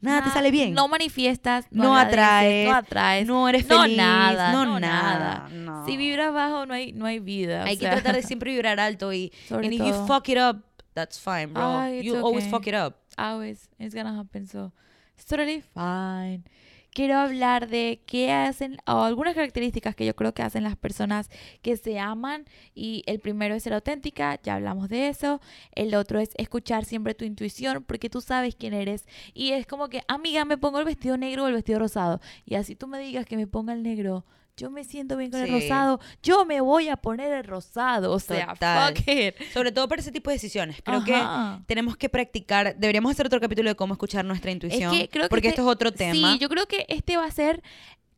nada, 0.00 0.24
te 0.24 0.30
sale 0.30 0.50
bien. 0.50 0.74
No 0.74 0.88
manifiestas, 0.88 1.66
no, 1.70 1.96
atraes, 1.96 2.68
no 2.68 2.74
atraes, 2.74 3.26
no 3.26 3.48
eres 3.48 3.66
no 3.68 3.82
feliz, 3.82 3.96
nada, 3.96 4.52
no 4.52 4.64
no 4.64 4.80
nada. 4.80 5.48
Si 5.86 5.96
vibras 5.96 6.32
bajo 6.32 6.66
no 6.66 6.74
hay 6.74 6.92
no 6.92 7.06
hay 7.06 7.18
vida. 7.18 7.62
o 7.62 7.66
Hay 7.66 7.76
que 7.76 7.84
sea, 7.86 7.92
tratar 7.92 8.16
de 8.16 8.22
siempre 8.26 8.52
vibrar 8.52 8.80
alto 8.80 9.12
y 9.12 9.32
Sobre 9.48 9.66
and 9.66 9.74
if 9.74 9.80
you 9.80 10.06
fuck 10.06 10.28
it 10.28 10.38
up, 10.38 10.58
that's 10.94 11.18
fine, 11.18 11.52
bro. 11.52 11.86
You 12.00 12.16
always 12.16 12.46
fuck 12.48 12.66
it 12.66 12.74
up. 12.74 12.96
always 13.18 13.68
it's 13.78 13.94
gonna 13.94 14.16
happen 14.16 14.46
so 14.46 14.72
it's 15.16 15.26
totally 15.26 15.60
fine. 15.60 16.44
Quiero 16.92 17.18
hablar 17.18 17.68
de 17.68 18.02
qué 18.04 18.32
hacen 18.32 18.78
o 18.86 19.02
algunas 19.02 19.34
características 19.34 19.94
que 19.94 20.04
yo 20.06 20.16
creo 20.16 20.34
que 20.34 20.42
hacen 20.42 20.64
las 20.64 20.76
personas 20.76 21.30
que 21.62 21.76
se 21.76 22.00
aman 22.00 22.46
y 22.74 23.04
el 23.06 23.20
primero 23.20 23.54
es 23.54 23.62
ser 23.62 23.74
auténtica, 23.74 24.40
ya 24.42 24.56
hablamos 24.56 24.88
de 24.88 25.08
eso, 25.08 25.40
el 25.72 25.94
otro 25.94 26.18
es 26.18 26.30
escuchar 26.36 26.84
siempre 26.84 27.14
tu 27.14 27.24
intuición 27.24 27.84
porque 27.84 28.10
tú 28.10 28.20
sabes 28.20 28.56
quién 28.56 28.74
eres 28.74 29.06
y 29.34 29.52
es 29.52 29.66
como 29.66 29.88
que, 29.88 30.02
amiga, 30.08 30.44
me 30.44 30.58
pongo 30.58 30.80
el 30.80 30.84
vestido 30.84 31.16
negro 31.16 31.44
o 31.44 31.46
el 31.46 31.54
vestido 31.54 31.78
rosado 31.78 32.20
y 32.44 32.56
así 32.56 32.74
tú 32.74 32.88
me 32.88 32.98
digas 32.98 33.24
que 33.24 33.36
me 33.36 33.46
ponga 33.46 33.72
el 33.72 33.84
negro, 33.84 34.24
yo 34.60 34.70
me 34.70 34.84
siento 34.84 35.16
bien 35.16 35.30
con 35.30 35.40
Sí. 35.44 35.46
el 35.52 35.62
rosado, 35.62 36.00
yo 36.22 36.44
me 36.44 36.60
voy 36.60 36.88
a 36.88 36.96
poner 36.96 37.32
el 37.32 37.44
rosado, 37.44 38.12
o 38.12 38.20
sea, 38.20 38.48
Total. 38.48 38.94
fuck 38.94 39.08
it. 39.08 39.34
Sobre 39.54 39.72
todo 39.72 39.88
para 39.88 40.02
ese 40.02 40.12
tipo 40.12 40.28
de 40.30 40.34
decisiones. 40.36 40.82
Creo 40.84 41.02
que 41.02 41.18
tenemos 41.66 41.96
que 41.96 42.08
practicar, 42.10 42.76
deberíamos 42.76 43.10
hacer 43.12 43.26
otro 43.26 43.40
capítulo 43.40 43.70
de 43.70 43.74
cómo 43.74 43.94
escuchar 43.94 44.24
nuestra 44.24 44.50
intuición, 44.50 44.92
Es 44.94 45.00
que 45.00 45.08
creo 45.08 45.24
que 45.24 45.28
porque 45.30 45.48
este- 45.48 45.60
esto 45.62 45.70
es 45.70 45.74
otro 45.74 45.92
tema. 45.92 46.32
Sí, 46.34 46.38
yo 46.38 46.48
creo 46.50 46.66
que 46.66 46.84
este 46.88 47.16
va 47.16 47.24
a 47.24 47.30
ser, 47.30 47.62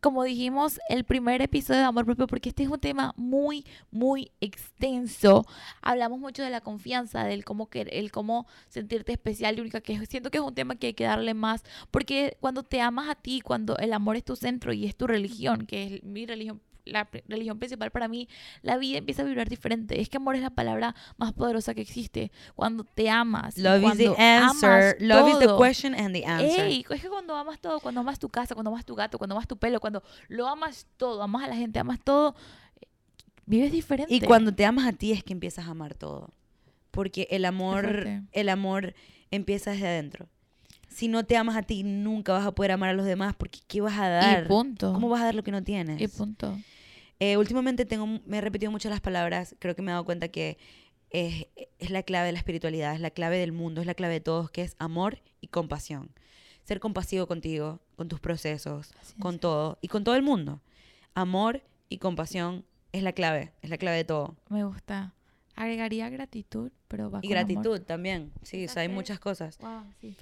como 0.02 0.24
dijimos, 0.24 0.80
el 0.88 1.04
primer 1.04 1.42
episodio 1.42 1.78
de 1.78 1.86
Amor 1.86 2.04
Propio, 2.04 2.26
porque 2.26 2.48
este 2.48 2.64
es 2.64 2.68
un 2.68 2.80
tema 2.80 3.14
muy, 3.16 3.64
muy 3.92 4.32
extenso. 4.40 5.46
Hablamos 5.80 6.18
mucho 6.18 6.42
de 6.42 6.50
la 6.50 6.60
confianza, 6.60 7.24
del 7.24 7.44
cómo, 7.44 7.68
el 7.72 8.10
cómo 8.10 8.48
sentirte 8.68 9.12
especial 9.12 9.56
y 9.56 9.60
única, 9.60 9.80
que 9.80 10.04
siento 10.06 10.32
que 10.32 10.38
es 10.38 10.44
un 10.44 10.56
tema 10.56 10.74
que 10.74 10.88
hay 10.88 10.94
que 10.94 11.04
darle 11.04 11.34
más, 11.34 11.62
porque 11.92 12.36
cuando 12.40 12.64
te 12.64 12.80
amas 12.80 13.08
a 13.08 13.14
ti, 13.14 13.40
cuando 13.40 13.76
el 13.76 13.92
amor 13.92 14.16
es 14.16 14.24
tu 14.24 14.34
centro 14.34 14.72
y 14.72 14.86
es 14.86 14.96
tu 14.96 15.06
religión, 15.06 15.66
que 15.66 15.84
es 15.84 16.02
mi 16.02 16.26
religión 16.26 16.60
la 16.84 17.08
religión 17.28 17.58
principal 17.58 17.90
para 17.90 18.08
mí, 18.08 18.28
la 18.62 18.76
vida 18.76 18.98
empieza 18.98 19.22
a 19.22 19.24
vibrar 19.24 19.48
diferente. 19.48 20.00
Es 20.00 20.08
que 20.08 20.16
amor 20.16 20.36
es 20.36 20.42
la 20.42 20.50
palabra 20.50 20.94
más 21.16 21.32
poderosa 21.32 21.74
que 21.74 21.80
existe. 21.80 22.30
Cuando 22.54 22.84
te 22.84 23.08
amas. 23.08 23.56
Love 23.58 23.84
is 23.92 23.98
the 23.98 24.22
answer. 24.22 24.96
Love 25.00 25.28
is 25.30 25.38
the 25.38 25.46
todo. 25.46 25.58
question 25.58 25.94
and 25.94 26.14
the 26.14 26.24
answer. 26.24 26.64
Ey, 26.64 26.84
es 26.88 27.02
que 27.02 27.08
cuando 27.08 27.36
amas 27.36 27.60
todo, 27.60 27.80
cuando 27.80 28.00
amas 28.00 28.18
tu 28.18 28.28
casa, 28.28 28.54
cuando 28.54 28.70
amas 28.70 28.84
tu 28.84 28.94
gato, 28.94 29.18
cuando 29.18 29.34
amas 29.34 29.46
tu 29.46 29.56
pelo, 29.56 29.80
cuando 29.80 30.02
lo 30.28 30.48
amas 30.48 30.86
todo, 30.96 31.22
amas 31.22 31.44
a 31.44 31.48
la 31.48 31.56
gente, 31.56 31.78
amas 31.78 32.00
todo, 32.02 32.34
vives 33.46 33.72
diferente. 33.72 34.14
Y 34.14 34.20
cuando 34.20 34.54
te 34.54 34.64
amas 34.64 34.86
a 34.86 34.92
ti 34.92 35.12
es 35.12 35.22
que 35.22 35.32
empiezas 35.32 35.66
a 35.66 35.70
amar 35.70 35.94
todo. 35.94 36.30
Porque 36.90 37.26
el 37.30 37.44
amor, 37.44 38.06
el 38.32 38.48
amor 38.48 38.94
empieza 39.30 39.70
desde 39.70 39.86
adentro. 39.86 40.28
Si 40.88 41.08
no 41.08 41.24
te 41.24 41.38
amas 41.38 41.56
a 41.56 41.62
ti, 41.62 41.84
nunca 41.84 42.34
vas 42.34 42.46
a 42.46 42.52
poder 42.52 42.72
amar 42.72 42.90
a 42.90 42.92
los 42.92 43.06
demás 43.06 43.34
porque 43.34 43.60
¿qué 43.66 43.80
vas 43.80 43.98
a 43.98 44.08
dar? 44.08 44.44
Y 44.44 44.48
punto. 44.48 44.92
¿Cómo 44.92 45.08
vas 45.08 45.22
a 45.22 45.26
dar 45.26 45.34
lo 45.34 45.42
que 45.42 45.50
no 45.50 45.62
tienes? 45.62 45.98
Y 46.00 46.06
punto. 46.06 46.58
Eh, 47.24 47.36
últimamente 47.36 47.84
tengo, 47.84 48.04
me 48.26 48.38
he 48.38 48.40
repetido 48.40 48.72
mucho 48.72 48.90
las 48.90 49.00
palabras. 49.00 49.54
Creo 49.60 49.76
que 49.76 49.82
me 49.82 49.92
he 49.92 49.94
dado 49.94 50.04
cuenta 50.04 50.26
que 50.26 50.58
es, 51.10 51.46
es 51.78 51.90
la 51.90 52.02
clave 52.02 52.26
de 52.26 52.32
la 52.32 52.38
espiritualidad, 52.38 52.94
es 52.94 53.00
la 53.00 53.10
clave 53.12 53.38
del 53.38 53.52
mundo, 53.52 53.80
es 53.80 53.86
la 53.86 53.94
clave 53.94 54.14
de 54.14 54.20
todos, 54.20 54.50
que 54.50 54.62
es 54.62 54.74
amor 54.80 55.22
y 55.40 55.46
compasión. 55.46 56.10
Ser 56.64 56.80
compasivo 56.80 57.28
contigo, 57.28 57.78
con 57.94 58.08
tus 58.08 58.18
procesos, 58.18 58.92
con 59.20 59.38
todo 59.38 59.78
y 59.80 59.86
con 59.86 60.02
todo 60.02 60.16
el 60.16 60.22
mundo. 60.22 60.60
Amor 61.14 61.62
y 61.88 61.98
compasión 61.98 62.64
es 62.90 63.04
la 63.04 63.12
clave, 63.12 63.52
es 63.62 63.70
la 63.70 63.78
clave 63.78 63.98
de 63.98 64.04
todo. 64.04 64.34
Me 64.48 64.64
gusta. 64.64 65.14
Agregaría 65.54 66.10
gratitud, 66.10 66.72
pero 66.88 67.08
va 67.08 67.20
Y 67.22 67.28
con 67.28 67.36
amor. 67.36 67.46
gratitud 67.54 67.80
también. 67.82 68.32
Sí, 68.42 68.64
o 68.64 68.68
sea, 68.68 68.82
hay 68.82 68.88
muchas 68.88 69.20
cosas. 69.20 69.58
Wow, 69.58 69.84
sí. 70.00 70.16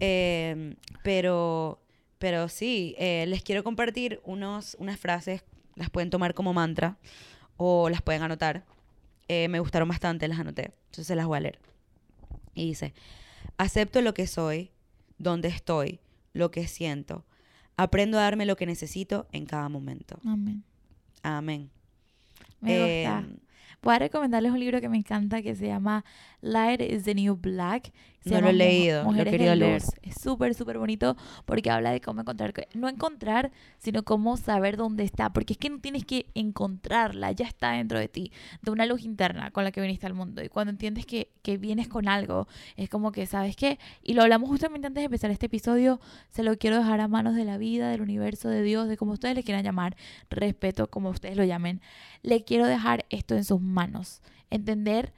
Eh, 0.00 0.74
pero, 1.04 1.80
pero 2.18 2.48
sí, 2.48 2.96
eh, 2.98 3.26
les 3.28 3.44
quiero 3.44 3.62
compartir 3.62 4.20
unos, 4.24 4.76
unas 4.80 4.98
frases, 4.98 5.44
las 5.76 5.90
pueden 5.90 6.10
tomar 6.10 6.34
como 6.34 6.52
mantra 6.52 6.98
o 7.56 7.88
las 7.88 8.02
pueden 8.02 8.22
anotar. 8.22 8.64
Eh, 9.28 9.48
me 9.48 9.60
gustaron 9.60 9.88
bastante, 9.88 10.28
las 10.28 10.38
anoté, 10.38 10.72
entonces 10.86 11.16
las 11.16 11.26
voy 11.26 11.38
a 11.38 11.40
leer. 11.40 11.58
Y 12.54 12.66
dice, 12.66 12.94
acepto 13.56 14.00
lo 14.02 14.14
que 14.14 14.26
soy, 14.26 14.70
donde 15.18 15.48
estoy, 15.48 16.00
lo 16.32 16.50
que 16.50 16.66
siento. 16.66 17.24
Aprendo 17.76 18.18
a 18.18 18.22
darme 18.22 18.46
lo 18.46 18.56
que 18.56 18.66
necesito 18.66 19.26
en 19.32 19.46
cada 19.46 19.68
momento. 19.68 20.18
Amén. 20.24 20.62
Amén. 21.22 21.70
Me 22.60 22.78
gusta. 22.78 23.24
Eh, 23.26 23.42
Voy 23.82 23.96
a 23.96 23.98
recomendarles 23.98 24.52
un 24.52 24.60
libro 24.60 24.80
que 24.80 24.88
me 24.88 24.96
encanta 24.96 25.42
que 25.42 25.56
se 25.56 25.66
llama 25.66 26.04
Light 26.40 26.80
is 26.80 27.02
the 27.02 27.16
New 27.16 27.34
Black. 27.34 27.92
Se 28.24 28.30
No 28.30 28.40
lo 28.40 28.48
he 28.48 28.52
leído, 28.52 29.02
lo 29.02 29.20
he 29.20 29.24
querido 29.24 29.54
leer. 29.54 29.82
Es 30.02 30.14
súper, 30.20 30.54
súper 30.54 30.78
bonito 30.78 31.16
porque 31.44 31.70
habla 31.70 31.90
de 31.90 32.00
cómo 32.00 32.20
encontrar, 32.20 32.52
no 32.74 32.88
encontrar, 32.88 33.50
sino 33.78 34.04
cómo 34.04 34.36
saber 34.36 34.76
dónde 34.76 35.02
está. 35.02 35.32
Porque 35.32 35.54
es 35.54 35.58
que 35.58 35.70
no 35.70 35.80
tienes 35.80 36.04
que 36.04 36.26
encontrarla, 36.34 37.32
ya 37.32 37.46
está 37.46 37.72
dentro 37.72 37.98
de 37.98 38.08
ti, 38.08 38.32
de 38.62 38.70
una 38.70 38.86
luz 38.86 39.02
interna 39.02 39.50
con 39.50 39.64
la 39.64 39.72
que 39.72 39.80
viniste 39.80 40.06
al 40.06 40.14
mundo. 40.14 40.42
Y 40.42 40.48
cuando 40.48 40.70
entiendes 40.70 41.04
que, 41.04 41.32
que 41.42 41.58
vienes 41.58 41.88
con 41.88 42.08
algo, 42.08 42.46
es 42.76 42.88
como 42.88 43.10
que, 43.10 43.26
¿sabes 43.26 43.56
qué? 43.56 43.78
Y 44.02 44.14
lo 44.14 44.22
hablamos 44.22 44.48
justamente 44.48 44.86
antes 44.86 45.00
de 45.00 45.06
empezar 45.06 45.30
este 45.32 45.46
episodio, 45.46 46.00
se 46.30 46.44
lo 46.44 46.56
quiero 46.58 46.78
dejar 46.78 47.00
a 47.00 47.08
manos 47.08 47.34
de 47.34 47.44
la 47.44 47.58
vida, 47.58 47.90
del 47.90 48.02
universo, 48.02 48.48
de 48.48 48.62
Dios, 48.62 48.88
de 48.88 48.96
como 48.96 49.12
ustedes 49.12 49.34
le 49.34 49.42
quieran 49.42 49.64
llamar, 49.64 49.96
respeto, 50.30 50.88
como 50.88 51.10
ustedes 51.10 51.36
lo 51.36 51.44
llamen. 51.44 51.80
Le 52.22 52.44
quiero 52.44 52.66
dejar 52.66 53.04
esto 53.10 53.34
en 53.34 53.44
sus 53.44 53.60
manos. 53.60 54.22
Entender 54.50 55.12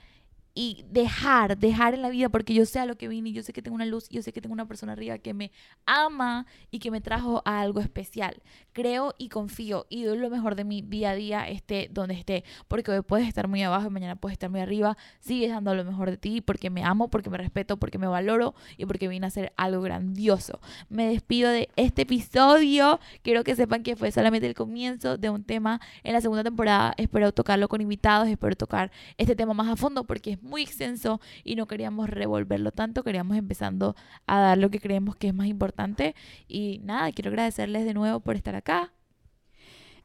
y 0.55 0.85
dejar, 0.89 1.59
dejar 1.59 1.95
en 1.95 2.03
la 2.03 2.11
vida, 2.11 2.29
porque 2.29 2.55
yo 2.55 2.65
sé 2.65 2.79
a 2.79 2.87
lo 2.87 2.97
que 2.97 3.09
vine, 3.09 3.33
yo 3.33 3.43
sé 3.43 3.53
que 3.53 3.61
tengo 3.61 3.75
una 3.75 3.87
luz, 3.87 4.09
yo 4.09 4.23
sé 4.23 4.33
que 4.33 4.41
tengo 4.41 4.53
una 4.53 4.67
persona 4.67 4.93
arriba 4.93 5.19
que 5.19 5.35
me 5.35 5.51
ama 5.85 6.47
y 6.71 6.79
que 6.79 6.93
me 6.93 7.01
trajo 7.01 7.43
a 7.45 7.61
algo 7.61 7.81
especial. 7.81 8.41
Creo 8.73 9.15
y 9.19 9.29
confío 9.29 9.87
y 9.89 10.05
doy 10.05 10.19
lo 10.19 10.31
mejor 10.31 10.55
de 10.55 10.65
mi 10.65 10.81
día 10.81 11.11
a 11.11 11.15
día, 11.15 11.49
esté 11.49 11.89
donde 11.93 12.15
esté, 12.15 12.45
porque 12.69 12.93
hoy 12.93 13.03
puedes 13.03 13.27
estar 13.27 13.49
muy 13.49 13.63
abajo 13.63 13.89
y 13.89 13.91
mañana 13.91 14.15
puedes 14.15 14.35
estar 14.35 14.49
muy 14.49 14.61
arriba, 14.61 14.97
sigues 15.19 15.51
dando 15.51 15.75
lo 15.75 15.85
mejor 15.85 16.11
de 16.11 16.19
ti, 16.19 16.41
porque 16.41 16.71
me 16.71 16.85
amo, 16.85 17.09
porque 17.09 17.31
me 17.31 17.39
respeto, 17.39 17.77
porque 17.77 17.99
me 17.99 18.07
valoro 18.07 18.55
y 18.77 18.87
porque 18.87 19.09
vine 19.09 19.27
a 19.27 19.29
hacer 19.29 19.53
algo 19.57 19.83
grandioso. 19.83 20.61
Me 20.89 21.09
despido 21.09 21.51
de 21.51 21.69
este 21.75 22.03
episodio, 22.03 23.01
quiero 23.23 23.43
que 23.43 23.57
sepan 23.57 23.83
que 23.83 23.97
fue 23.97 24.13
solamente 24.13 24.47
el 24.47 24.55
comienzo 24.55 25.19
de 25.19 25.31
un 25.31 25.43
tema 25.43 25.81
en 26.05 26.13
la 26.13 26.21
segunda 26.21 26.45
temporada, 26.45 26.95
espero 26.97 27.33
tocarlo 27.33 27.67
con 27.67 27.81
invitados, 27.81 28.29
espero 28.29 28.55
tocar 28.55 28.93
este 29.17 29.35
tema 29.35 29.53
más 29.53 29.69
a 29.69 29.77
fondo 29.77 30.05
porque 30.05 30.33
es 30.33 30.44
muy 30.45 30.63
extenso 30.63 31.21
y 31.43 31.57
no 31.57 31.67
queríamos 31.67 32.09
revolverlo 32.09 32.71
tanto, 32.71 33.03
queríamos 33.03 33.37
empezando 33.37 33.97
a 34.27 34.39
dar 34.41 34.59
lo 34.59 34.71
que 34.71 34.81
creemos 34.81 35.17
que 35.17 35.29
es 35.29 35.35
más 35.35 35.47
importante. 35.49 36.15
Y 36.47 36.81
nada, 36.85 37.11
quiero 37.13 37.31
agradecerles 37.31 37.85
de 37.85 37.95
nuevo 37.95 38.21
por 38.21 38.37
estar 38.37 38.55
acá. 38.55 38.93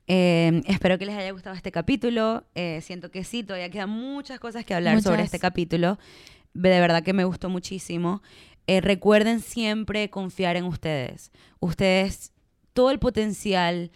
Eh, 0.08 0.64
espero 0.66 0.98
que 0.98 1.06
les 1.06 1.16
haya 1.16 1.32
gustado 1.32 1.56
este 1.56 1.72
capítulo. 1.72 2.44
Eh, 2.56 2.82
siento 2.82 3.12
que 3.12 3.24
sí, 3.24 3.44
todavía 3.44 3.70
quedan 3.70 3.92
muchas 3.92 4.40
cosas 4.40 4.66
que 4.66 4.74
hablar 4.74 5.02
sobre 5.02 5.22
este 5.22 5.38
capítulo. 5.38 6.00
de 6.54 6.80
verdad 6.80 7.04
que 7.04 7.14
me 7.14 7.26
gustó 7.26 7.48
muchísimo. 7.50 8.24
Eh, 8.66 8.82
recuerden 8.82 9.40
siempre 9.40 10.10
confiar 10.10 10.56
en 10.56 10.66
ustedes. 10.66 11.32
Ustedes, 11.60 12.34
todo 12.74 12.90
el 12.92 13.00
potencial 13.00 13.92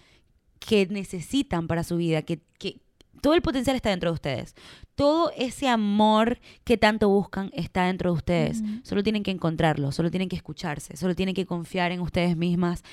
que 0.60 0.86
necesitan 0.88 1.68
para 1.68 1.84
su 1.84 1.98
vida, 1.98 2.22
que, 2.22 2.42
que 2.58 2.83
todo 3.24 3.36
el 3.36 3.42
potencial 3.42 3.78
está 3.78 3.90
dentro 3.90 4.10
de 4.10 4.16
ustedes. 4.16 4.54
Todo 4.96 5.32
ese 5.38 5.70
amor 5.70 6.42
que 6.66 6.78
tanto 6.78 7.08
buscan 7.08 7.52
está 7.54 7.86
dentro 7.86 8.12
de 8.12 8.18
ustedes. 8.18 8.62
Solo 8.84 9.02
tienen 9.02 9.24
que 9.24 9.32
encontrarlo, 9.32 9.94
solo 9.94 10.12
tienen 10.12 10.28
que 10.28 10.36
escucharse, 10.36 10.98
solo 10.98 11.16
tienen 11.16 11.34
que 11.34 11.46
confiar 11.46 11.94
en 11.94 12.02
ustedes 12.02 12.36
mismas, 12.36 12.84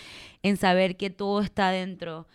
en 0.44 0.56
saber 0.56 0.96
que 0.96 1.10
todo 1.10 1.40
está 1.40 1.72
dentro, 1.72 2.28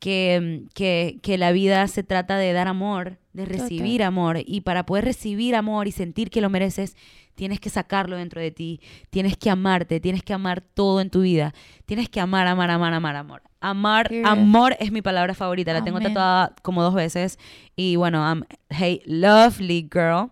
que, 0.00 0.64
que, 0.74 1.20
que 1.22 1.38
la 1.38 1.52
vida 1.52 1.86
se 1.86 2.02
trata 2.02 2.36
de 2.38 2.52
dar 2.52 2.66
amor, 2.66 3.18
de 3.32 3.44
recibir 3.44 4.02
amor. 4.02 4.38
Y 4.44 4.62
para 4.62 4.84
poder 4.86 5.04
recibir 5.04 5.54
amor 5.54 5.86
y 5.86 5.92
sentir 5.92 6.30
que 6.30 6.40
lo 6.40 6.50
mereces, 6.50 6.96
tienes 7.34 7.60
que 7.60 7.70
sacarlo 7.70 8.16
dentro 8.16 8.40
de 8.40 8.50
ti, 8.50 8.80
tienes 9.10 9.36
que 9.36 9.50
amarte, 9.50 10.00
tienes 10.00 10.22
que 10.22 10.32
amar 10.32 10.62
todo 10.62 11.00
en 11.00 11.10
tu 11.10 11.20
vida, 11.20 11.54
tienes 11.86 12.08
que 12.08 12.18
amar, 12.18 12.46
amar, 12.46 12.70
amar, 12.70 12.92
amar, 12.92 13.16
amor. 13.16 13.42
Amar, 13.60 14.08
Period. 14.08 14.26
amor 14.26 14.74
es 14.80 14.90
mi 14.90 15.02
palabra 15.02 15.34
favorita, 15.34 15.74
la 15.74 15.84
tengo 15.84 16.00
tatuada 16.00 16.54
como 16.62 16.82
dos 16.82 16.94
veces. 16.94 17.38
Y 17.76 17.96
bueno, 17.96 18.26
I'm, 18.26 18.44
hey, 18.70 19.02
lovely 19.04 19.88
girl. 19.92 20.30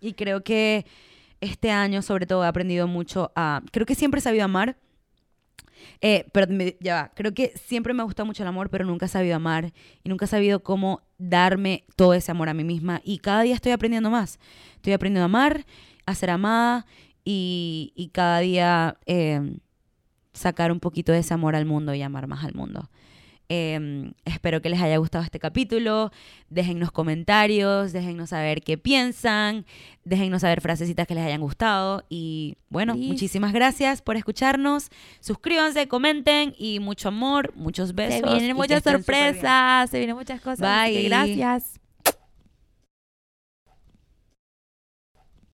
Y 0.00 0.12
creo 0.12 0.44
que 0.44 0.86
este 1.40 1.72
año, 1.72 2.00
sobre 2.00 2.26
todo, 2.26 2.44
he 2.44 2.46
aprendido 2.46 2.86
mucho 2.86 3.32
a. 3.34 3.60
Creo 3.72 3.86
que 3.86 3.96
siempre 3.96 4.20
he 4.20 4.22
sabido 4.22 4.44
amar. 4.44 4.76
Eh, 6.00 6.26
pero 6.32 6.46
ya 6.80 6.94
va. 6.94 7.12
Creo 7.14 7.32
que 7.34 7.52
siempre 7.56 7.94
me 7.94 8.02
ha 8.02 8.04
gustado 8.04 8.26
mucho 8.26 8.42
el 8.42 8.48
amor, 8.48 8.70
pero 8.70 8.84
nunca 8.84 9.06
he 9.06 9.08
sabido 9.08 9.36
amar. 9.36 9.72
Y 10.02 10.08
nunca 10.08 10.24
he 10.24 10.28
sabido 10.28 10.62
cómo 10.62 11.02
darme 11.18 11.84
todo 11.96 12.14
ese 12.14 12.30
amor 12.30 12.48
a 12.48 12.54
mí 12.54 12.64
misma. 12.64 13.00
Y 13.04 13.18
cada 13.18 13.42
día 13.42 13.54
estoy 13.54 13.72
aprendiendo 13.72 14.10
más. 14.10 14.38
Estoy 14.76 14.92
aprendiendo 14.92 15.22
a 15.22 15.26
amar, 15.26 15.66
a 16.06 16.14
ser 16.14 16.30
amada. 16.30 16.86
Y, 17.24 17.92
y 17.96 18.08
cada 18.08 18.40
día 18.40 18.98
eh, 19.06 19.58
sacar 20.32 20.72
un 20.72 20.80
poquito 20.80 21.12
de 21.12 21.18
ese 21.18 21.34
amor 21.34 21.54
al 21.54 21.66
mundo 21.66 21.94
y 21.94 22.02
amar 22.02 22.26
más 22.26 22.44
al 22.44 22.54
mundo. 22.54 22.90
Eh, 23.52 24.12
espero 24.24 24.62
que 24.62 24.70
les 24.70 24.80
haya 24.80 24.96
gustado 24.98 25.24
este 25.24 25.40
capítulo. 25.40 26.12
Déjennos 26.50 26.92
comentarios, 26.92 27.92
déjennos 27.92 28.30
saber 28.30 28.62
qué 28.62 28.78
piensan, 28.78 29.66
déjennos 30.04 30.42
saber 30.42 30.60
frasecitas 30.60 31.08
que 31.08 31.16
les 31.16 31.24
hayan 31.24 31.40
gustado. 31.40 32.04
Y 32.08 32.58
bueno, 32.68 32.94
muchísimas 32.94 33.52
gracias 33.52 34.02
por 34.02 34.16
escucharnos. 34.16 34.90
Suscríbanse, 35.18 35.88
comenten 35.88 36.54
y 36.56 36.78
mucho 36.78 37.08
amor, 37.08 37.52
muchos 37.56 37.92
besos. 37.96 38.20
Se 38.20 38.36
vienen 38.36 38.56
muchas 38.56 38.84
sorpresas, 38.84 39.90
se 39.90 39.98
vienen 39.98 40.14
muchas 40.14 40.40
cosas. 40.40 40.60
Bye. 40.60 41.02
gracias. 41.02 41.79